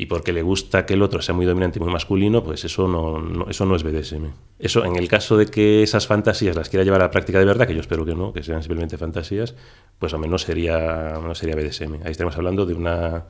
[0.00, 2.86] y porque le gusta que el otro sea muy dominante y muy masculino, pues eso
[2.86, 4.26] no, eso no es BDSM.
[4.60, 7.44] Eso, en el caso de que esas fantasías las quiera llevar a la práctica de
[7.44, 9.56] verdad, que yo espero que no, que sean simplemente fantasías,
[9.98, 11.94] pues al menos sería, no sería BDSM.
[12.04, 13.24] Ahí estamos hablando de una,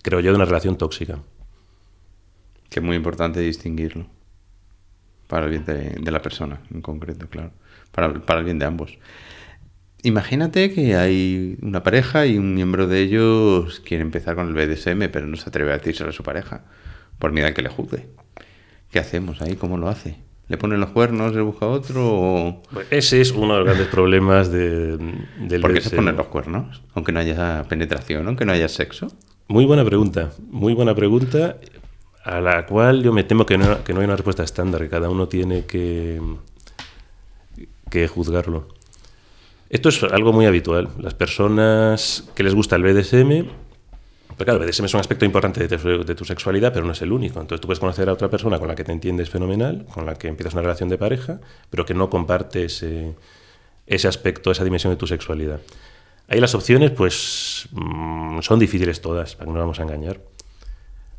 [0.00, 1.18] creo yo, de una relación tóxica.
[2.70, 4.06] Que es muy importante distinguirlo.
[5.26, 7.50] Para el bien de, la persona, en concreto, claro.
[7.90, 8.96] Para, para el bien de ambos.
[10.04, 15.10] Imagínate que hay una pareja y un miembro de ellos quiere empezar con el BDSM,
[15.12, 16.64] pero no se atreve a decírselo a su pareja,
[17.18, 18.08] por miedo a que le juzgue.
[18.90, 19.54] ¿Qué hacemos ahí?
[19.54, 20.16] ¿Cómo lo hace?
[20.48, 22.62] ¿Le ponen los cuernos, le busca otro?
[22.72, 24.98] Pues ese es uno de los grandes problemas de,
[25.38, 26.82] del ¿Por qué se ponen los cuernos?
[26.94, 29.06] Aunque no haya penetración, aunque no haya sexo.
[29.46, 31.58] Muy buena pregunta, muy buena pregunta,
[32.24, 34.88] a la cual yo me temo que no, que no hay una respuesta estándar, que
[34.88, 36.20] cada uno tiene que,
[37.88, 38.68] que juzgarlo.
[39.72, 40.90] Esto es algo muy habitual.
[40.98, 43.48] Las personas que les gusta el BDSM,
[44.36, 47.10] pero claro, el BDSM es un aspecto importante de tu, sexualidad, pero no es el
[47.10, 47.40] único.
[47.40, 50.16] Entonces tú puedes conocer a otra persona con la que te entiendes fenomenal, con la
[50.16, 53.14] que empiezas una relación de pareja, pero que no comparte ese,
[54.06, 55.60] aspecto, esa dimensión de tu sexualidad.
[56.28, 60.20] Ahí las opciones, pues, mm, son difíciles todas, para que no vamos a engañar.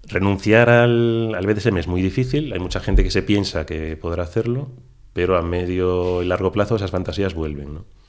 [0.04, 4.22] Renunciar al, al BDSM es muy difícil, hay mucha gente que se piensa que podrá
[4.22, 4.70] hacerlo,
[5.12, 8.03] pero a medio y largo plazo esas fantasías vuelven, ¿no?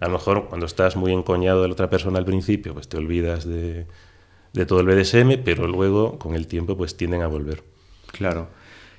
[0.00, 2.96] A lo mejor cuando estás muy encoñado de la otra persona al principio, pues te
[2.96, 3.86] olvidas de,
[4.66, 7.62] todo el BDSM, pero luego con el tiempo pues tienden a volver.
[8.12, 8.48] Claro.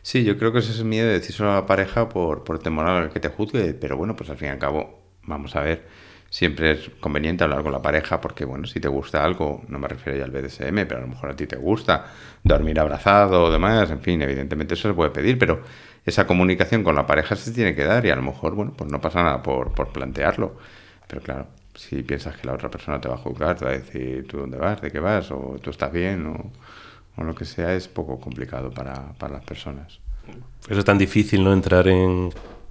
[0.02, 2.60] Sí, yo creo que ese es el miedo de decírselo a la pareja por, por
[2.60, 5.62] temor a que te juzgue, pero bueno, pues al fin y al cabo, vamos a
[5.62, 5.86] ver,
[6.30, 9.88] siempre es conveniente hablar con la pareja porque, bueno, si te gusta algo, no me
[9.88, 12.06] refiero ya al BDSM, pero a lo mejor a ti te gusta
[12.43, 15.62] dormir abrazado o demás, en fin, evidentemente eso se puede pedir, pero
[16.08, 18.89] esa comunicación con la pareja se tiene que dar y a lo mejor, bueno, pues
[18.89, 20.56] no pasa nada por, por plantearlo.
[21.06, 23.74] Pero claro, si piensas que la otra persona te va a juzgar, te va a
[23.74, 26.52] decir tú dónde vas, de qué vas, o tú estás bien, o,
[27.22, 30.00] o lo que sea, es poco complicado para, para las personas.
[30.70, 31.52] Eso es tan difícil, ¿no?
[31.52, 32.30] Entrar en,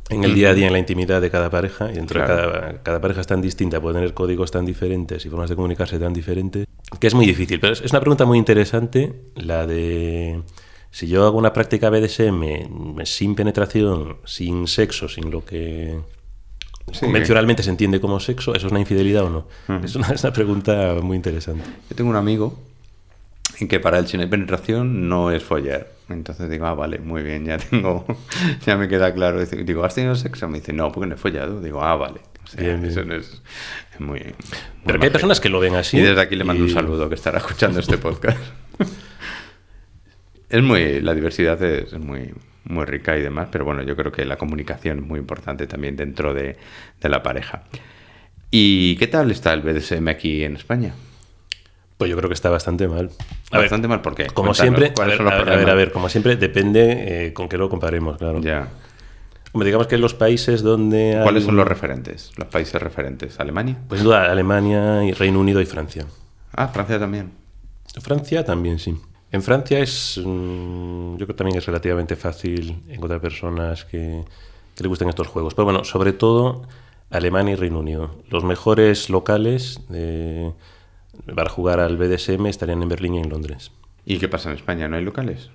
[0.08, 1.90] en el día a día, en la intimidad de cada pareja.
[1.90, 5.28] Y dentro de cada, cada pareja es tan distinta, puede tener códigos tan diferentes y
[5.28, 6.66] formas de comunicarse tan diferentes,
[6.98, 7.60] que es muy difícil.
[7.60, 10.40] Pero es, es una pregunta muy interesante, la de
[10.96, 16.00] si yo hago una práctica BDSM sin penetración, sin sexo, sin lo que
[16.90, 19.46] Sí, convencionalmente se entiende como sexo, ¿eso es una infidelidad o no?
[19.84, 21.64] es, una, es una pregunta muy interesante.
[21.90, 22.58] Yo tengo un amigo
[23.60, 25.86] en que para él si no hay penetración no es follar.
[26.08, 28.06] Entonces digo, ah, vale, muy bien, ya tengo,
[28.64, 29.44] ya me queda claro.
[29.44, 30.48] Digo, ¿has tenido sexo?
[30.48, 31.60] Me dice, no, porque no he follado.
[31.60, 32.20] Digo, ah, vale.
[32.42, 32.90] O sea, Bien, bien.
[32.90, 33.42] eso no es,
[33.92, 34.34] es muy, muy
[34.86, 35.98] Pero que hay personas que lo ven así.
[35.98, 38.38] Y desde aquí le mando un saludo que estará escuchando este podcast.
[40.48, 42.32] es muy, la diversidad es muy,
[42.64, 45.96] muy rica y demás, pero bueno, yo creo que la comunicación es muy importante también
[45.96, 46.56] dentro de,
[47.00, 47.64] de la pareja.
[48.50, 50.94] ¿Y qué tal está el BDSM aquí en España?
[51.98, 53.10] Pues yo creo que está bastante mal.
[53.50, 54.26] A ver, Bastante mal, ¿por qué?
[54.26, 55.72] Como Cuéntanos, siempre, a ¿cuáles ver, a ver, a ver, problemas?
[55.72, 58.40] a ver, como siempre, depende eh, con qué lo comparemos, claro.
[58.40, 58.68] Ya.
[59.52, 62.32] Hombre, digamos que los países donde hay- ¿Cuáles son los referentes?
[62.36, 63.40] Los países referentes.
[63.40, 63.78] ¿Alemania?
[63.88, 66.04] Pues duda, Alemania, y Reino Unido y Francia.
[66.52, 67.30] Ah, Francia también.
[68.02, 68.94] Francia también, sí.
[69.36, 74.24] En Francia es, mm, yo creo que también es relativamente fácil encontrar personas que,
[74.74, 75.52] que le gusten estos juegos.
[75.52, 76.62] Pero bueno, sobre todo
[77.10, 78.14] Alemania y Reino Unido.
[78.30, 80.52] Los mejores locales de-
[81.34, 83.72] para jugar al BDSM estarían en Berlín y en Londres.
[84.06, 84.88] ¿Y qué pasa en España?
[84.88, 85.50] ¿No hay locales?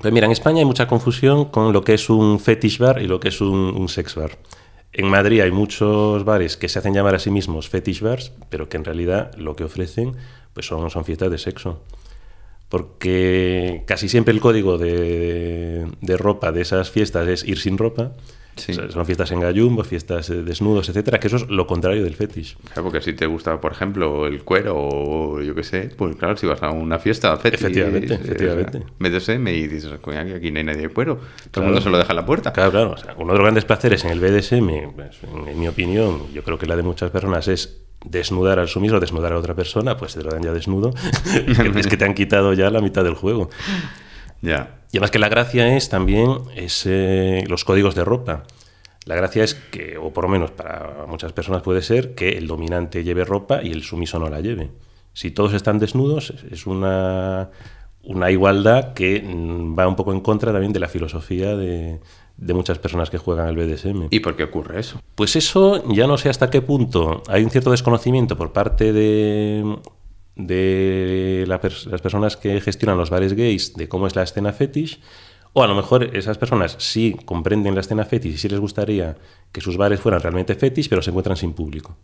[0.00, 3.06] Pues mira, en España hay mucha confusión con lo que es un fetish bar y
[3.06, 4.38] lo que es un, un sex bar.
[4.94, 8.70] En Madrid hay muchos bares que se hacen llamar a sí mismos fetish bars, pero
[8.70, 10.16] que en realidad lo que ofrecen
[10.54, 11.80] pues son, son fiestas de sexo.
[12.68, 18.12] Porque casi siempre el código de, de ropa de esas fiestas es ir sin ropa.
[18.56, 18.72] Sí.
[18.72, 22.02] O sea, son fiestas en gallumbo, fiestas eh, desnudos, etcétera, que eso es lo contrario
[22.02, 22.56] del fetish.
[22.64, 26.36] Claro, porque si te gusta, por ejemplo, el cuero o yo qué sé, pues claro,
[26.36, 28.78] si vas a una fiesta, fetish, Efectivamente, eh, efectivamente.
[28.78, 31.90] o sea, BDSM y dices, aquí no hay nadie de cuero, todo el mundo se
[31.90, 32.52] lo deja en la puerta.
[32.52, 32.90] Claro, claro.
[32.92, 36.32] o sea, uno de los grandes placeres en el BDSM, pues, en, en mi opinión,
[36.32, 39.96] yo creo que la de muchas personas es desnudar al sumiso, desnudar a otra persona,
[39.96, 40.94] pues te lo dan ya desnudo,
[41.76, 43.50] es que te han quitado ya la mitad del juego.
[44.46, 44.80] Ya.
[44.92, 48.44] Y además que la gracia es también es, eh, los códigos de ropa.
[49.04, 52.46] La gracia es que, o por lo menos para muchas personas puede ser, que el
[52.46, 54.70] dominante lleve ropa y el sumiso no la lleve.
[55.12, 57.50] Si todos están desnudos, es- es una,
[58.02, 62.00] una igualdad que mm, va un poco en contra también de la filosofía de,
[62.36, 64.08] de muchas personas que juegan al BDSM.
[64.10, 65.00] ¿Y por qué ocurre eso?
[65.14, 69.76] Pues eso ya no sé hasta qué punto hay un cierto desconocimiento por parte de,
[70.36, 74.52] de la pers- las personas que gestionan los bares gays de cómo es la escena
[74.52, 75.00] fetish,
[75.54, 79.16] o a lo mejor esas personas sí comprenden la escena fetish y sí les gustaría
[79.50, 81.96] que sus bares fueran realmente fetish, pero se encuentran sin público.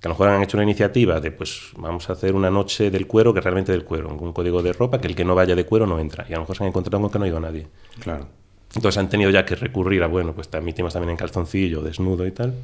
[0.00, 2.90] Que a lo mejor han hecho una iniciativa de, pues, vamos a hacer una noche
[2.90, 5.54] del cuero, que realmente del cuero, un código de ropa, que el que no vaya
[5.54, 6.24] de cuero no entra.
[6.28, 7.68] Y a lo mejor se han encontrado con que no ha ido nadie.
[8.00, 8.26] Claro.
[8.74, 12.32] Entonces han tenido ya que recurrir a, bueno, pues admitimos también en calzoncillo, desnudo y
[12.32, 12.54] tal.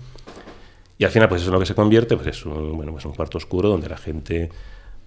[0.99, 3.05] Y al final, pues eso es lo que se convierte, pues es un, bueno, pues
[3.05, 4.49] un cuarto oscuro donde la gente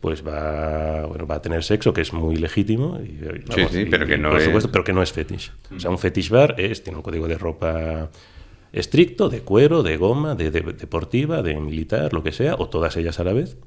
[0.02, 3.00] pues va, bueno, va a tener sexo, que es muy legítimo.
[3.02, 5.52] Y, y, Sí, sí, pero que no por es- supuesto, pero que no es fetish.
[5.76, 8.10] O sea, un fetish bar es, tiene un código de ropa
[8.72, 12.96] estricto, de cuero, de goma, de, de- deportiva, de militar, lo que sea, o todas
[12.98, 13.58] ellas a la vez.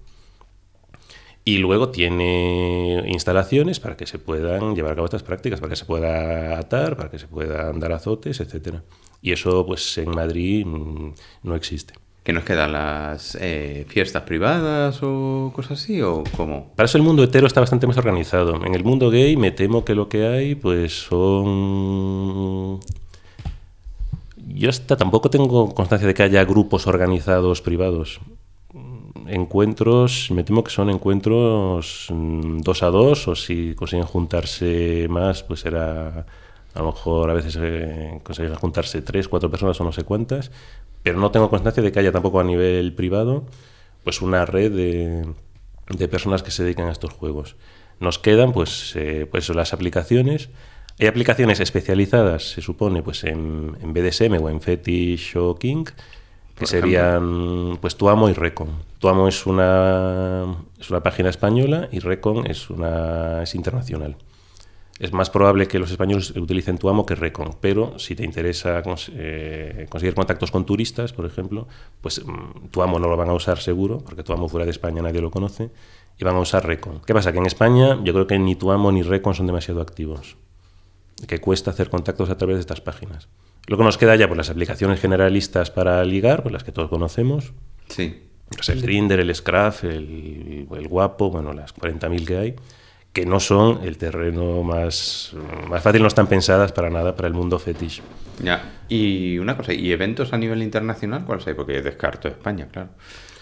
[1.44, 5.76] Y luego tiene instalaciones para que se puedan llevar a cabo estas prácticas, para que
[5.76, 8.84] se pueda atar, para que se puedan dar azotes, etcétera.
[9.20, 11.94] Y eso, pues en Madrid mm, no existe.
[12.22, 16.00] ¿Que nos quedan las eh, fiestas privadas o cosas así?
[16.02, 16.72] ¿O cómo?
[16.76, 18.64] Para eso el mundo hetero está bastante más organizado.
[18.64, 22.78] En el mundo gay me temo que lo que hay, pues son...
[24.36, 28.20] Yo hasta tampoco tengo constancia de que haya grupos organizados privados.
[29.26, 35.42] Encuentros, me temo que son encuentros mm, dos a dos, o si consiguen juntarse más,
[35.42, 36.26] pues será
[36.74, 40.50] a lo mejor a veces eh, consiguen juntarse tres, cuatro personas o no sé cuántas,
[41.02, 43.46] pero no tengo constancia de que haya tampoco a nivel privado
[44.04, 45.26] pues una red de,
[45.88, 47.56] de personas que se dedican a estos juegos.
[48.00, 50.50] Nos quedan pues, eh, pues las aplicaciones.
[50.98, 55.84] Hay aplicaciones especializadas, se supone, pues en, en BDSM o en Fetish o King,
[56.56, 58.70] que serían pues Tuamo y Recon.
[58.98, 60.44] Tuamo es una,
[60.78, 64.16] es una página española y Recon es, una, es internacional.
[64.98, 69.10] Es más probable que los españoles utilicen Tuamo que Recon, pero si te interesa cons-
[69.14, 71.66] eh, conseguir contactos con turistas, por ejemplo,
[72.00, 75.20] pues mm, Tuamo no lo van a usar seguro, porque Tuamo fuera de España nadie
[75.20, 75.70] lo conoce,
[76.18, 77.00] y van a usar Recon.
[77.04, 77.32] ¿Qué pasa?
[77.32, 80.36] Que en España yo creo que ni Tuamo ni Recon son demasiado activos.
[81.26, 83.28] que cuesta hacer contactos a través de estas páginas.
[83.68, 87.52] Luego nos queda ya pues, las aplicaciones generalistas para ligar, pues las que todos conocemos.
[87.88, 88.22] Sí.
[88.50, 92.54] Pues el Grinder, el Scruff, el, el Guapo, bueno, las 40.000 que hay,
[93.12, 95.34] que no son el terreno más,
[95.68, 98.02] más fácil, no están pensadas para nada para el mundo fetish.
[98.42, 98.80] Ya.
[98.88, 101.54] Y una cosa, ¿y eventos a nivel internacional cuáles hay?
[101.54, 102.88] Porque descarto España, claro.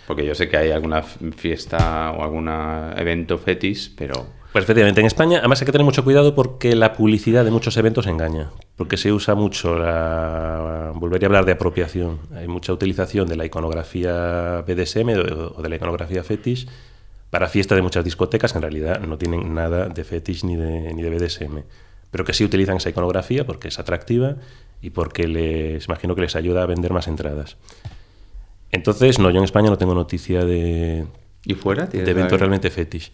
[0.07, 4.41] Porque yo sé que hay alguna fiesta o algún evento fetish, pero...
[4.53, 7.77] Pues efectivamente, en España además hay que tener mucho cuidado porque la publicidad de muchos
[7.77, 10.91] eventos engaña, porque se usa mucho la...
[10.97, 12.19] Volvería a hablar de apropiación.
[12.35, 15.11] Hay mucha utilización de la iconografía BDSM
[15.57, 16.67] o de la iconografía fetish
[17.31, 20.93] para fiestas de muchas discotecas que en realidad no tienen nada de fetish ni de,
[20.93, 21.63] ni de BDSM,
[22.11, 24.37] pero que sí utilizan esa iconografía porque es atractiva
[24.83, 27.57] y porque les imagino que les ayuda a vender más entradas.
[28.73, 31.07] Entonces, no, yo en España no tengo noticia de,
[31.45, 31.87] ¿Y fuera?
[31.87, 33.13] de evento realmente fetish.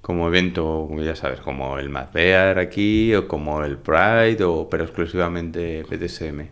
[0.00, 4.84] Como evento, ya sabes, como el Mad Bear aquí, o como el Pride, o, pero
[4.84, 6.46] exclusivamente BDSM.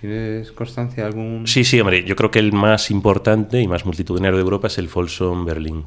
[0.00, 1.46] ¿Tienes constancia algún...?
[1.46, 4.78] Sí, sí, hombre, yo creo que el más importante y más multitudinario de Europa es
[4.78, 5.86] el Folsom Berlín.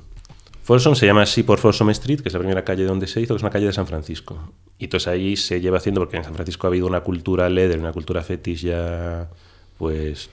[0.64, 3.34] Folsom se llama así por Folsom Street, que es la primera calle donde se hizo,
[3.34, 4.38] que es una calle de San Francisco.
[4.78, 7.80] Y entonces ahí se lleva haciendo, porque en San Francisco ha habido una cultura leather,
[7.80, 9.30] una cultura fetish ya,
[9.78, 10.30] pues,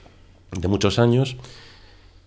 [0.51, 1.35] de muchos años.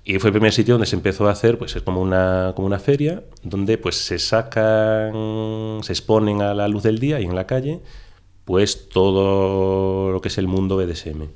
[0.05, 2.67] Y fue el primer sitio donde se empezó a hacer, pues es como una, como
[2.67, 7.37] una feria, donde pues se sacan, se exponen a la luz del día y en
[7.37, 7.81] la calle,
[8.45, 11.29] pues todo lo que es el mundo BDSM.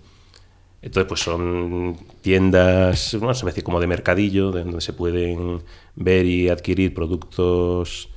[0.87, 5.63] Entonces, pues son tiendas, bueno, me decir como de mercadillo, donde se pueden
[5.97, 8.09] ver y adquirir productos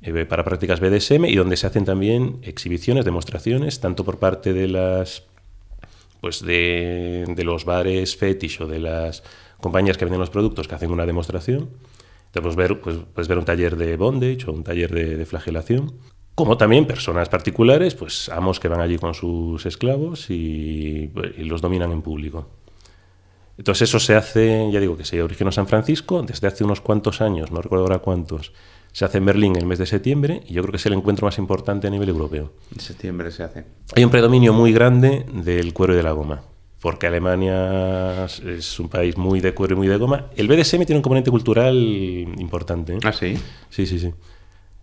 [0.00, 4.68] eh, para prácticas BDSM y donde se hacen también exhibiciones, demostraciones, tanto por parte de
[4.68, 5.24] las
[6.22, 9.22] pues de, de los bares fetish o de las
[9.60, 11.68] compañías que venden los productos que hacen una demostración.
[12.28, 15.92] Entonces, ver, pues, puedes ver un taller de bondage o un taller de, flagelación.
[16.34, 21.60] Como también personas particulares, pues amos que van allí con sus esclavos y, y los
[21.60, 22.48] dominan en público.
[23.58, 26.80] Entonces eso se hace, ya digo que se originó en San Francisco desde hace unos
[26.80, 28.52] cuantos años, no recuerdo ahora cuántos.
[28.92, 30.92] Se hace en Berlín en el mes de septiembre y yo creo que es el
[30.92, 32.52] encuentro más importante a nivel europeo.
[32.74, 33.64] En septiembre se hace.
[33.94, 36.42] Hay un predominio muy grande del cuero y de la goma
[36.82, 40.26] porque Alemania es un país muy de cuero y muy de goma.
[40.36, 42.94] El BDSM tiene un componente cultural importante.
[42.94, 42.98] ¿eh?
[43.04, 43.38] Ah, sí.
[43.70, 44.12] Sí, sí, sí.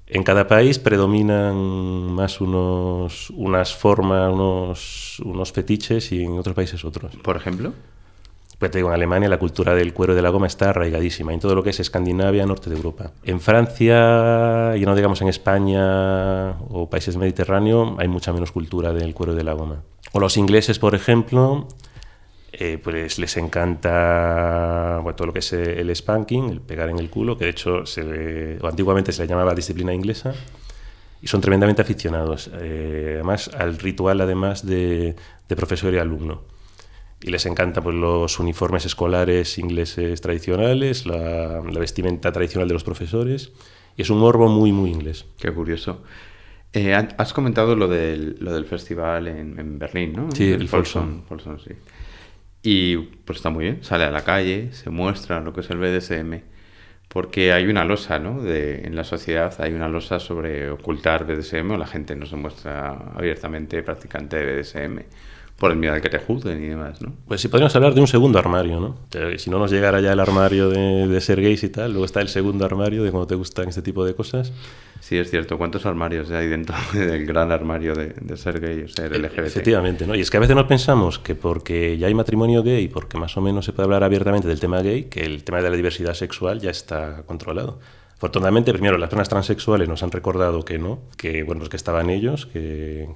[0.10, 1.56] En cada país predominan
[2.12, 7.16] más unos, unas formas, unos, unos fetiches y en otros países otros.
[7.18, 7.74] ¿Por ejemplo?
[8.58, 11.32] Pues te digo, en Alemania la cultura del cuero y de la goma está arraigadísima,
[11.32, 13.12] en todo lo que es Escandinavia, norte de Europa.
[13.24, 19.14] En Francia, y no digamos en España o países mediterráneos, hay mucha menos cultura del
[19.14, 19.84] cuero y de la goma.
[20.12, 21.68] O los ingleses, por ejemplo,
[22.62, 27.10] eh, pues les encanta bueno, todo lo que es el spanking, el pegar en el
[27.10, 30.34] culo, que de hecho se le, o antiguamente se le llamaba disciplina inglesa,
[31.22, 35.16] y son tremendamente aficionados, eh, además al ritual además de,
[35.48, 36.42] de, profesor y alumno.
[37.22, 42.84] Y les encantan pues, los uniformes escolares ingleses tradicionales, la, la, vestimenta tradicional de los
[42.84, 43.54] profesores,
[43.96, 45.26] y es un morbo muy, muy inglés.
[45.38, 46.04] Qué curioso.
[46.74, 50.30] Eh, has comentado lo del, lo del festival en, en Berlín, ¿no?
[50.34, 51.22] Sí, el, el Folsom.
[51.24, 51.72] Folsom sí.
[52.62, 55.78] Y pues está muy bien, sale a la calle, se muestra lo que es el
[55.78, 56.42] BDSM,
[57.08, 58.42] porque hay una losa, ¿no?
[58.42, 62.36] De, en la sociedad hay una losa sobre ocultar BDSM o la gente no se
[62.36, 65.04] muestra abiertamente practicante de BDSM
[65.60, 67.14] por el miedo de que te juzguen y demás, ¿no?
[67.28, 68.98] Pues sí, podríamos hablar de un segundo armario, ¿no?
[69.38, 72.22] Si no nos llegara ya el armario de, de ser gays y tal, luego está
[72.22, 74.54] el segundo armario de cuando te gustan este tipo de cosas.
[75.02, 75.58] Sí, es cierto.
[75.58, 79.40] ¿Cuántos armarios hay dentro del gran armario de, de ser gay o ser LGBT?
[79.40, 80.16] Efectivamente, ¿no?
[80.16, 83.36] Y es que a veces nos pensamos que porque ya hay matrimonio gay, porque más
[83.36, 86.14] o menos se puede hablar abiertamente del tema gay, que el tema de la diversidad
[86.14, 87.80] sexual ya está controlado.
[88.16, 92.10] Afortunadamente, primero, las personas transexuales nos han recordado que no, que bueno, pues que estaban
[92.10, 93.08] ellos, que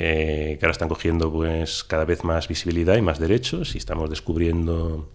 [0.00, 4.08] eh, que ahora están cogiendo pues cada vez más visibilidad y más derechos y estamos
[4.08, 5.10] descubriendo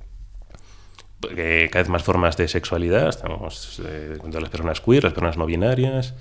[1.37, 5.45] eh, cada vez más formas de sexualidad, estamos eh, las personas queer, las personas no
[5.45, 6.15] binarias,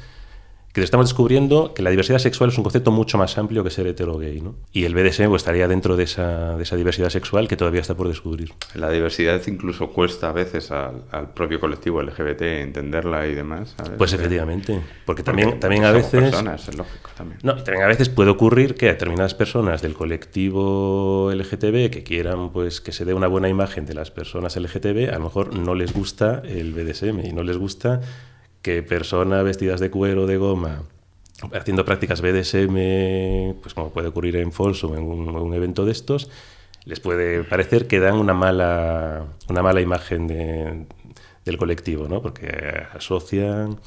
[0.72, 3.86] que estamos descubriendo que la diversidad sexual es un concepto mucho más amplio que ser
[3.86, 4.54] hetero gay, ¿no?
[4.72, 7.94] Y el BDSM pues, estaría dentro de esa, de esa, diversidad sexual que todavía está
[7.94, 8.52] por descubrir.
[8.74, 13.74] La diversidad incluso cuesta a veces al, al propio colectivo LGBT entenderla y demás.
[13.76, 13.92] ¿sabes?
[13.98, 16.30] Pues efectivamente, porque también, porque, también porque a veces...
[16.30, 17.38] Personas, es lógico, también.
[17.42, 22.02] No, y también a veces puede ocurrir que a determinadas personas del colectivo LGTB que
[22.02, 25.54] quieran pues que se dé una buena imagen de las personas LGTB, a lo mejor
[25.54, 28.00] no les gusta el BDSM y no les gusta
[28.62, 30.84] que personas vestidas de cuero, de goma,
[31.52, 36.30] haciendo prácticas BDSM, pues como puede ocurrir en Folsom, en un, evento de estos,
[36.84, 40.86] les puede parecer que dan una mala, una mala imagen de,
[41.44, 42.22] del colectivo, ¿no?
[42.22, 42.48] porque
[42.94, 43.78] asocian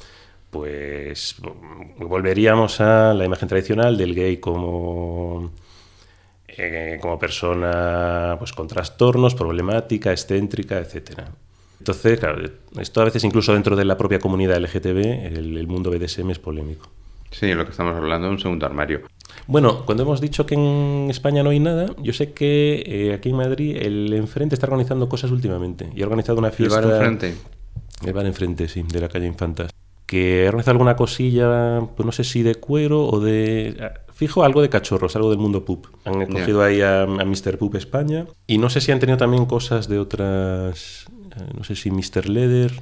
[0.50, 1.36] pues
[1.98, 5.52] volveríamos a la imagen tradicional del gay como,
[6.48, 11.30] eh, como persona pues, con trastornos, problemática, excéntrica, etcétera.
[11.86, 12.42] Entonces, claro,
[12.80, 16.40] esto a veces incluso dentro de la propia comunidad LGTB, el, el mundo BDSM es
[16.40, 16.88] polémico.
[17.30, 19.02] Sí, lo que estamos hablando es un segundo armario.
[19.46, 23.28] Bueno, cuando hemos dicho que en España no hay nada, yo sé que eh, aquí
[23.28, 25.88] en Madrid el Enfrente está organizando cosas últimamente.
[25.94, 26.80] Y ha organizado una fiesta...
[26.80, 27.34] ¿El bar enfrente?
[28.04, 29.70] El bar enfrente, sí, de la calle Infantas.
[30.06, 33.76] Que ha organizado alguna cosilla, pues no sé si de cuero o de...
[34.12, 35.86] Fijo, algo de cachorros, algo del mundo poop.
[36.04, 37.58] Han cogido ahí a, a Mr.
[37.58, 38.26] Poop España.
[38.46, 41.06] Y no sé si han tenido también cosas de otras...
[41.36, 42.28] eh, No sé si Mr.
[42.28, 42.72] Leather...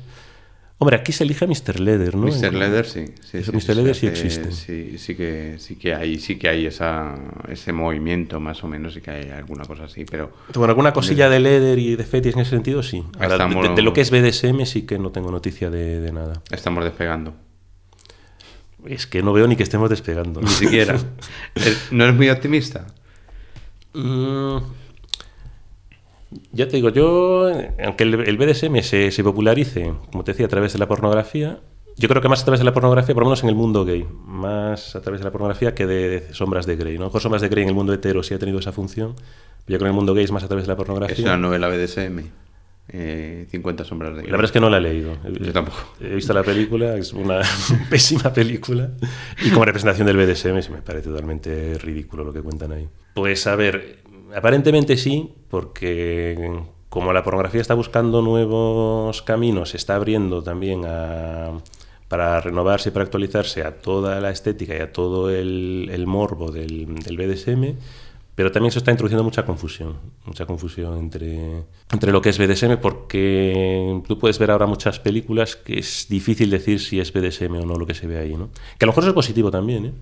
[0.78, 1.78] Hombre, aquí se elige a Mr.
[1.78, 2.26] Leather, ¿no?
[2.26, 2.52] Mr.
[2.52, 3.04] Leather sí.
[3.22, 3.76] sí, sí, Mr.
[3.76, 4.50] Leather sí eh, existe.
[4.50, 7.14] Sí, sí que, sí que hay, sí que hay esa,
[7.48, 11.28] ese movimiento más o menos, sí que hay alguna cosa así, pero Bueno, alguna cosilla
[11.30, 13.04] de leather y de fetish en ese sentido, sí.
[13.14, 16.00] Ahora, de- Estamos- de, de lo que es BDSM sí que no tengo noticia de,
[16.00, 16.42] de nada.
[16.50, 17.34] estamos despegando.
[18.84, 20.40] Es que no veo ni que estemos despegando.
[20.42, 20.98] Ni siquiera.
[21.92, 22.86] ¿No eres muy optimista?
[23.94, 24.56] Mm,
[26.52, 27.50] ya te digo, yo,
[27.84, 31.60] aunque el, el BDSM se, se popularice, como te decía, a través de la pornografía,
[31.96, 33.84] yo creo que más a través de la pornografía, por lo menos en el mundo
[33.84, 36.98] gay, más a través de la pornografía que de, de sombras de Grey.
[36.98, 37.08] ¿no?
[37.20, 39.78] Sombras de Grey en el mundo hetero sí ha tenido esa función, pero yo creo
[39.78, 41.24] que en el mundo gay es más a través de la Es pornografía.
[41.24, 42.20] una novela BDSM.
[42.88, 45.16] Eh, 50 sombras de La verdad es que no la he leído.
[45.40, 45.78] Yo tampoco.
[46.02, 47.40] He visto la película, es una
[47.90, 48.90] pésima película.
[49.42, 52.86] Y como representación del BDSM se me parece totalmente ridículo lo que cuentan ahí.
[53.14, 54.00] Pues a ver,
[54.34, 61.58] aparentemente sí, porque como la pornografía está buscando nuevos caminos, se está abriendo también a,
[62.08, 66.86] para renovarse y para actualizarse a toda la estética y a todo el, morbo del,
[66.86, 67.76] BDSM.
[68.36, 72.78] Pero también se está introduciendo mucha confusión, mucha confusión entre, entre lo que es BDSM,
[72.80, 77.64] porque tú puedes ver ahora muchas películas que es difícil decir si es BDSM o
[77.64, 78.50] no lo que se ve ahí, ¿no?
[78.78, 79.92] Que a lo mejor es positivo también, ¿eh?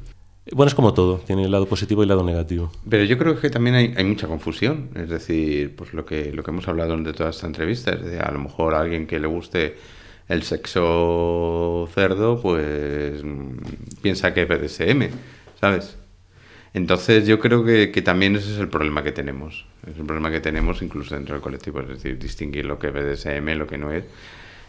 [0.50, 2.72] Bueno, es como todo, tiene el lado positivo y el lado negativo.
[2.88, 4.90] Pero yo creo que también hay, mucha confusión.
[4.96, 7.92] Es decir, pues lo que, lo que hemos hablado de toda esta entrevista.
[8.20, 9.76] A lo mejor a alguien que le guste
[10.28, 13.56] el sexo cerdo, pues mm,
[14.02, 15.10] piensa que es BDSM,
[15.60, 15.96] ¿sabes?
[16.74, 19.66] Entonces yo creo que, que también ese es el problema que tenemos.
[19.86, 21.80] Es el problema que tenemos incluso dentro del colectivo.
[21.80, 24.04] Es decir, distinguir lo que es BDSM, lo que no es.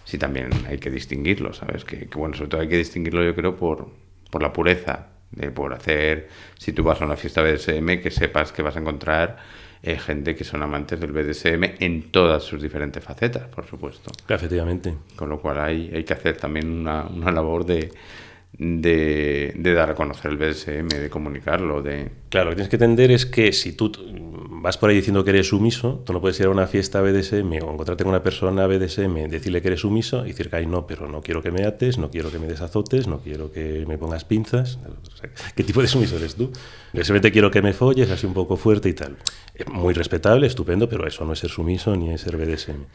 [0.05, 1.83] Sí, también hay que distinguirlo, ¿sabes?
[1.83, 3.89] Que, que, bueno, sobre todo hay que distinguirlo yo creo por,
[4.29, 5.12] por la pureza.
[5.35, 8.79] De por hacer, si tú vas a una fiesta BDSM, que sepas que vas a
[8.79, 9.37] encontrar
[9.81, 14.11] eh, gente que son amantes del BDSM en todas sus diferentes facetas, por supuesto.
[14.29, 14.93] Efectivamente.
[15.15, 17.91] Con lo cual hay, hay que hacer también una, una labor de,
[18.57, 22.11] de, dar a conocer el BDSM, de comunicarlo, de...
[22.29, 23.91] Claro, lo que tienes que entender es que si tú
[24.61, 27.51] vas por ahí diciendo que eres sumiso, tú no puedes ir a una fiesta BDSM
[27.63, 30.87] o encontrarte con una persona BDSM, decirle que eres sumiso y decir que ay no,
[30.87, 33.97] pero no quiero que me ates, no quiero que me desazotes, no quiero que me
[33.97, 34.79] pongas pinzas.
[35.55, 36.51] ¿Qué tipo de sumiso eres tú?
[36.93, 39.17] Simplemente quiero que me folles así un poco fuerte y tal.
[39.71, 42.85] Muy respetable, estupendo, pero eso no es ser sumiso ni es ser BDSM.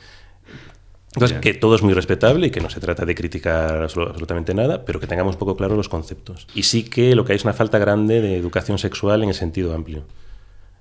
[1.14, 1.40] Entonces, Ya.
[1.40, 4.84] que todo es muy respetable y que no se trata de criticar absolu- absolutamente nada,
[4.84, 6.46] pero que tengamos un poco claros los conceptos.
[6.54, 9.34] Y sí que lo que hay es una falta grande de educación sexual en el
[9.34, 10.04] sentido amplio.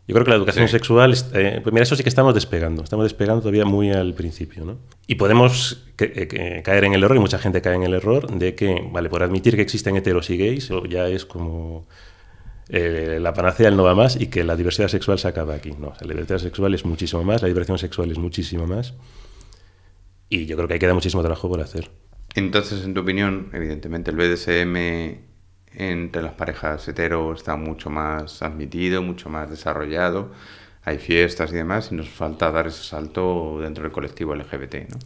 [0.08, 0.72] Yo creo que la educación Sí.
[0.72, 4.64] sexual, eh, pues mira, eso sí que estamos despegando, estamos despegando todavía muy al principio,
[4.64, 4.78] ¿no?
[5.06, 7.94] Y podemos que- eh, que caer en el error, y mucha gente cae en el
[7.94, 11.86] error, de que, vale, por admitir que existen heteros y gays, ya es como
[12.70, 15.72] eh, la panacea, el no va más, y que la diversidad sexual se acaba aquí.
[15.80, 18.94] No, o sea, la diversidad sexual es muchísimo más, la diversión sexual es muchísimo más,
[20.30, 21.90] y yo creo que ahí queda muchísimo trabajo por hacer.
[22.36, 25.26] Entonces, en tu opinión, evidentemente el BDSM
[25.74, 30.32] entre las parejas hetero está mucho más admitido, mucho más desarrollado,
[30.84, 34.98] hay fiestas y demás, y nos falta dar ese salto dentro del colectivo LGBT, ¿no?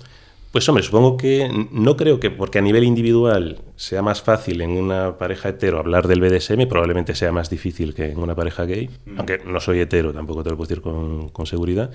[0.52, 4.72] Pues hombre, supongo que no creo que porque a nivel individual sea más fácil en
[4.72, 8.90] una pareja hetero hablar del BDSM, probablemente sea más difícil que en una pareja gay,
[9.16, 11.90] aunque no soy hetero, tampoco te lo puedo decir con, con seguridad,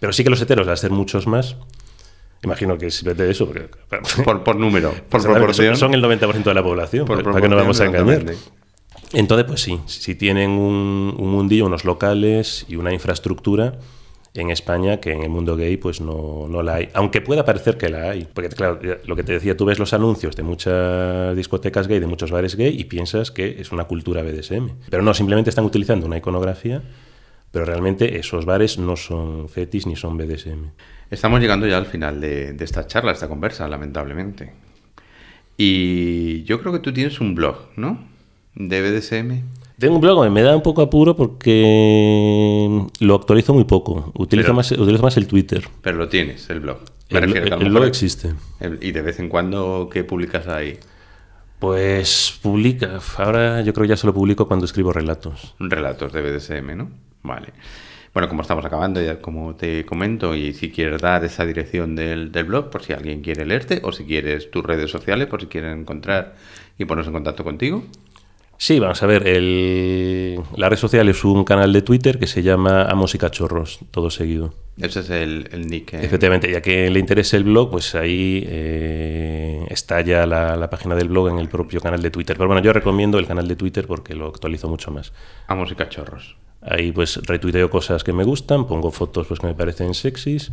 [0.00, 1.56] pero sí que los heteros, al ser muchos más,
[2.42, 3.68] imagino que es simplemente eso, porque
[4.24, 5.76] Por, por número, por son- proporción.
[5.76, 8.24] son el 90% de la población, por para que no vamos a engañar.
[9.12, 13.78] Entonces, pues sí, si tienen un, un mundillo, unos locales y una infraestructura
[14.34, 16.88] en España que en el mundo gay pues no, no la hay.
[16.94, 18.28] Aunque pueda parecer que la hay.
[18.32, 22.06] Porque claro, lo que te decía, tú ves los anuncios de muchas discotecas gay, de
[22.06, 24.68] muchos bares gay y piensas que es una cultura BDSM.
[24.88, 26.80] Pero no, simplemente están utilizando una iconografía,
[27.50, 30.70] pero realmente esos bares no son fetis ni son BDSM.
[31.10, 34.52] Estamos llegando ya al final de, de esta charla, esta conversa, lamentablemente.
[35.56, 37.98] Y yo creo que tú tienes un blog, ¿no?
[38.54, 39.42] De BDSM.
[39.78, 44.12] Tengo un blog, me da un poco apuro porque lo actualizo muy poco.
[44.14, 45.64] Utilizo, Pero- más, utilizo más el Twitter.
[45.82, 46.78] Pero lo tienes, el blog.
[47.10, 48.34] Me El, refiero blog existe.
[48.60, 50.78] el- Y de vez en cuando, ¿qué publicas ahí?
[51.58, 53.00] Pues publica.
[53.18, 55.54] Ahora yo creo que ya solo publico cuando escribo relatos.
[55.58, 56.90] Relatos de BDSM, ¿no?
[57.22, 57.48] Vale.
[58.12, 62.32] Bueno, como estamos acabando, ya como te comento, y si quieres dar esa dirección del,
[62.32, 65.46] del blog, por si alguien quiere leerte, o si quieres tus redes sociales, por si
[65.46, 66.34] quieren encontrar
[66.76, 67.84] y ponerse en contacto contigo.
[68.58, 72.42] Sí, vamos a ver, el, la red social es un canal de Twitter que se
[72.42, 74.52] llama Amos y Cachorros, todo seguido.
[74.76, 75.94] Ese es el, el nick.
[75.94, 76.00] eh.
[76.04, 80.94] Efectivamente, ya que le interese el blog, pues ahí eh, está ya la, la página
[80.94, 82.36] del blog en el propio canal de Twitter.
[82.36, 85.12] Pero bueno, yo recomiendo el canal de Twitter porque lo actualizo mucho más.
[85.46, 86.36] Amos y cachorros.
[86.62, 90.52] Ahí pues retuiteo cosas que me gustan, pongo fotos pues que me parecen sexys.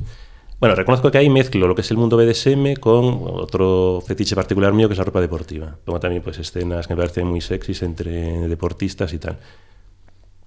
[0.59, 4.73] Bueno, reconozco que ahí mezclo lo que es el mundo BDSM con otro fetiche particular
[4.73, 5.77] mío que es la ropa deportiva.
[5.85, 9.37] Pongo también pues escenas que me parecen muy sexys entre deportistas y tal.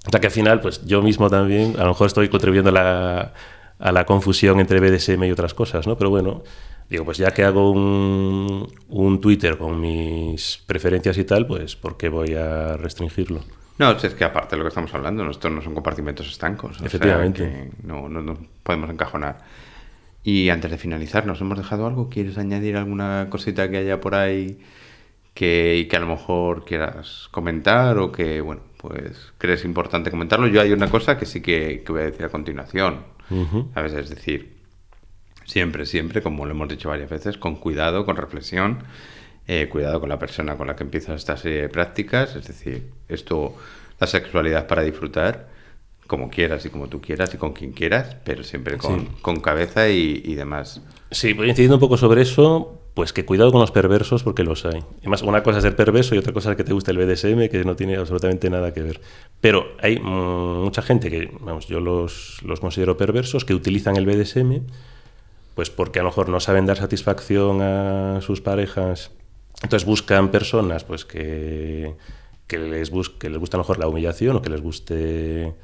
[0.06, 2.72] O sea que al final, pues yo mismo también, a lo mejor estoy contribuyendo a
[2.72, 3.34] la,
[3.78, 5.96] a la confusión entre BDSM y otras cosas, ¿no?
[5.96, 6.42] Pero bueno,
[6.88, 11.96] digo, pues ya que hago un, un Twitter con mis preferencias y tal, pues ¿por
[11.96, 13.42] qué voy a restringirlo?
[13.80, 16.72] No, es que aparte de lo que estamos hablando, estos no son compartimentos estancos.
[16.76, 17.70] o sea Efectivamente.
[17.80, 19.38] que no, no nos podemos encajonar.
[20.22, 22.10] Y antes de finalizar, ¿nos hemos dejado algo?
[22.10, 24.58] ¿Quieres añadir alguna cosita que haya por ahí
[25.32, 30.46] que, y que a lo mejor quieras comentar o que, bueno, pues crees importante comentarlo?
[30.48, 32.98] Yo hay una cosa que sí que, que voy a decir a continuación.
[33.30, 33.70] Ujú.
[33.72, 33.94] ¿Sabes?
[33.94, 34.58] Es decir,
[35.46, 38.80] siempre, siempre, como lo hemos dicho varias veces, con cuidado, con reflexión,
[39.52, 42.36] eh, cuidado con la persona con la que empiezas esta serie de prácticas.
[42.36, 43.56] Es decir, esto,
[43.98, 45.48] la sexualidad para disfrutar,
[46.06, 49.08] como quieras y como tú quieras y con quien quieras, pero siempre con, Sí.
[49.22, 50.80] con cabeza y, y demás.
[51.10, 54.64] Sí, voy incidiendo un poco sobre eso, pues que cuidado con los perversos porque los
[54.66, 54.84] hay.
[55.00, 57.48] Además, una cosa es ser perverso y otra cosa es que te guste el BDSM,
[57.48, 59.00] que no tiene absolutamente nada que ver.
[59.40, 64.60] Pero hay mucha gente que, vamos, yo los, los considero perversos, que utilizan el BDSM,
[65.56, 69.10] pues porque a lo mejor no saben dar satisfacción a sus parejas.
[69.62, 71.94] Entonces buscan personas pues que,
[72.46, 75.54] que, les, bus que les gusta mejor la humillación o que les guste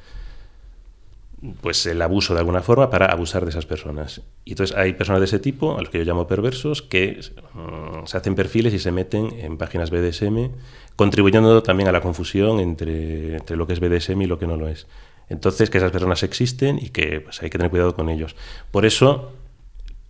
[1.61, 4.22] pues el abuso de alguna forma para abusar de esas personas.
[4.44, 7.20] Y entonces hay personas de ese tipo, a los que yo llamo perversos, que
[7.55, 10.51] mm, se hacen perfiles y se meten en páginas BDSM,
[10.97, 14.57] contribuyendo también a la confusión entre, entre lo que es BDSM y lo que no
[14.57, 14.86] lo es.
[15.28, 18.36] Entonces, que esas personas existen y que pues, hay que tener cuidado con ellos.
[18.70, 19.32] Por eso,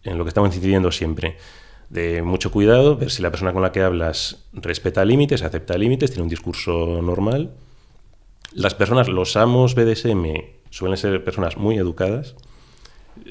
[0.04, 1.36] en lo que estamos incidiendo siempre,
[1.90, 6.10] de mucho cuidado, ver si la persona con la que hablas respeta límites, acepta límites,
[6.10, 7.52] tiene un discurso normal.
[8.52, 10.24] Las personas, los amos BDSM,
[10.70, 12.34] suelen ser personas muy educadas.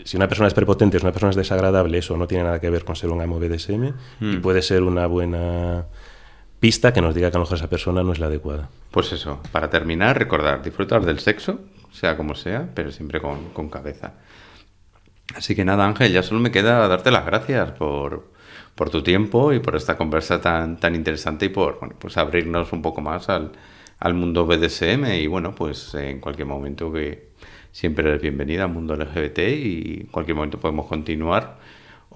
[0.03, 2.69] Si una persona es prepotente, si una persona es desagradable, eso no tiene nada que
[2.69, 4.41] ver con ser un amo BDSM y Mm.
[4.41, 5.85] puede ser una buena
[6.59, 8.69] pista que nos diga que a lo mejor esa persona no es la adecuada.
[8.91, 11.59] Pues eso, para terminar, recordar, disfrutar del sexo,
[11.91, 14.13] sea como sea, pero siempre con, con cabeza.
[15.35, 18.31] Así que nada, Ángel, ya solo me queda darte las gracias por,
[18.76, 22.73] por tu tiempo y por esta conversa tan, tan interesante y por bueno, pues abrirnos
[22.73, 23.53] un poco más al,
[23.99, 27.30] al mundo BDSM y bueno, pues en cualquier momento que
[27.71, 31.57] siempre eres bienvenida al mundo LGBT y en cualquier momento podemos continuar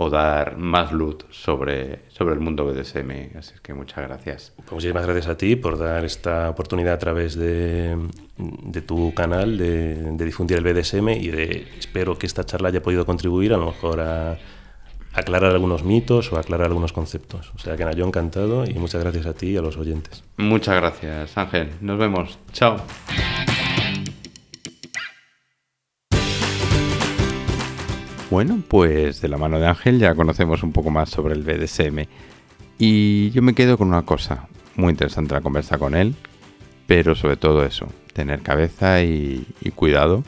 [0.01, 3.38] o dar más luz sobre, sobre el mundo BDSM.
[3.38, 4.53] Así que muchas gracias.
[4.55, 7.97] Pues muchísimas gracias a ti por dar esta oportunidad a través de,
[8.38, 12.82] de tu canal de, de difundir el BDSM y de espero que esta charla haya
[12.82, 14.38] podido contribuir a lo mejor a
[15.14, 17.51] aclarar algunos mitos o aclarar algunos conceptos.
[17.55, 20.24] O sea que nada, yo encantado y muchas gracias a ti y a los oyentes.
[20.38, 21.70] Muchas gracias, Ángel.
[21.82, 22.38] Nos vemos.
[22.51, 22.78] Chao.
[28.30, 32.07] Bueno, pues de la mano de Ángel ya conocemos un poco más sobre el BDSM.
[32.78, 34.47] Y yo me quedo con una cosa.
[34.76, 36.16] Muy interesante la conversa con él.
[36.86, 40.24] Pero sobre todo eso, tener cabeza y, y cuidado.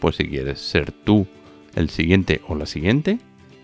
[0.00, 1.26] Pues si quieres ser tú
[1.74, 3.18] el siguiente o la siguiente,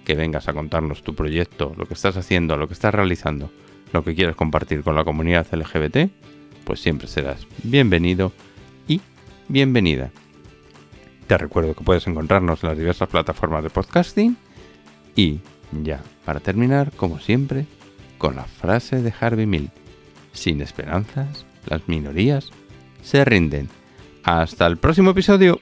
[0.04, 3.50] que vengas a contarnos tu proyecto, lo que estás haciendo, lo que estás realizando,
[3.92, 6.10] lo que quieres compartir con la comunidad LGBT,
[6.64, 8.32] pues siempre serás bienvenido
[8.86, 9.00] y
[9.48, 10.10] bienvenida.
[11.26, 14.36] Te recuerdo que puedes encontrarnos en las diversas plataformas de podcasting
[15.16, 15.40] y
[15.72, 17.66] ya, para terminar, como siempre,
[18.18, 19.70] con la frase de Harvey Mill,
[20.32, 22.50] sin esperanzas, las minorías
[23.02, 23.68] se rinden.
[24.24, 25.60] Hasta el próximo episodio.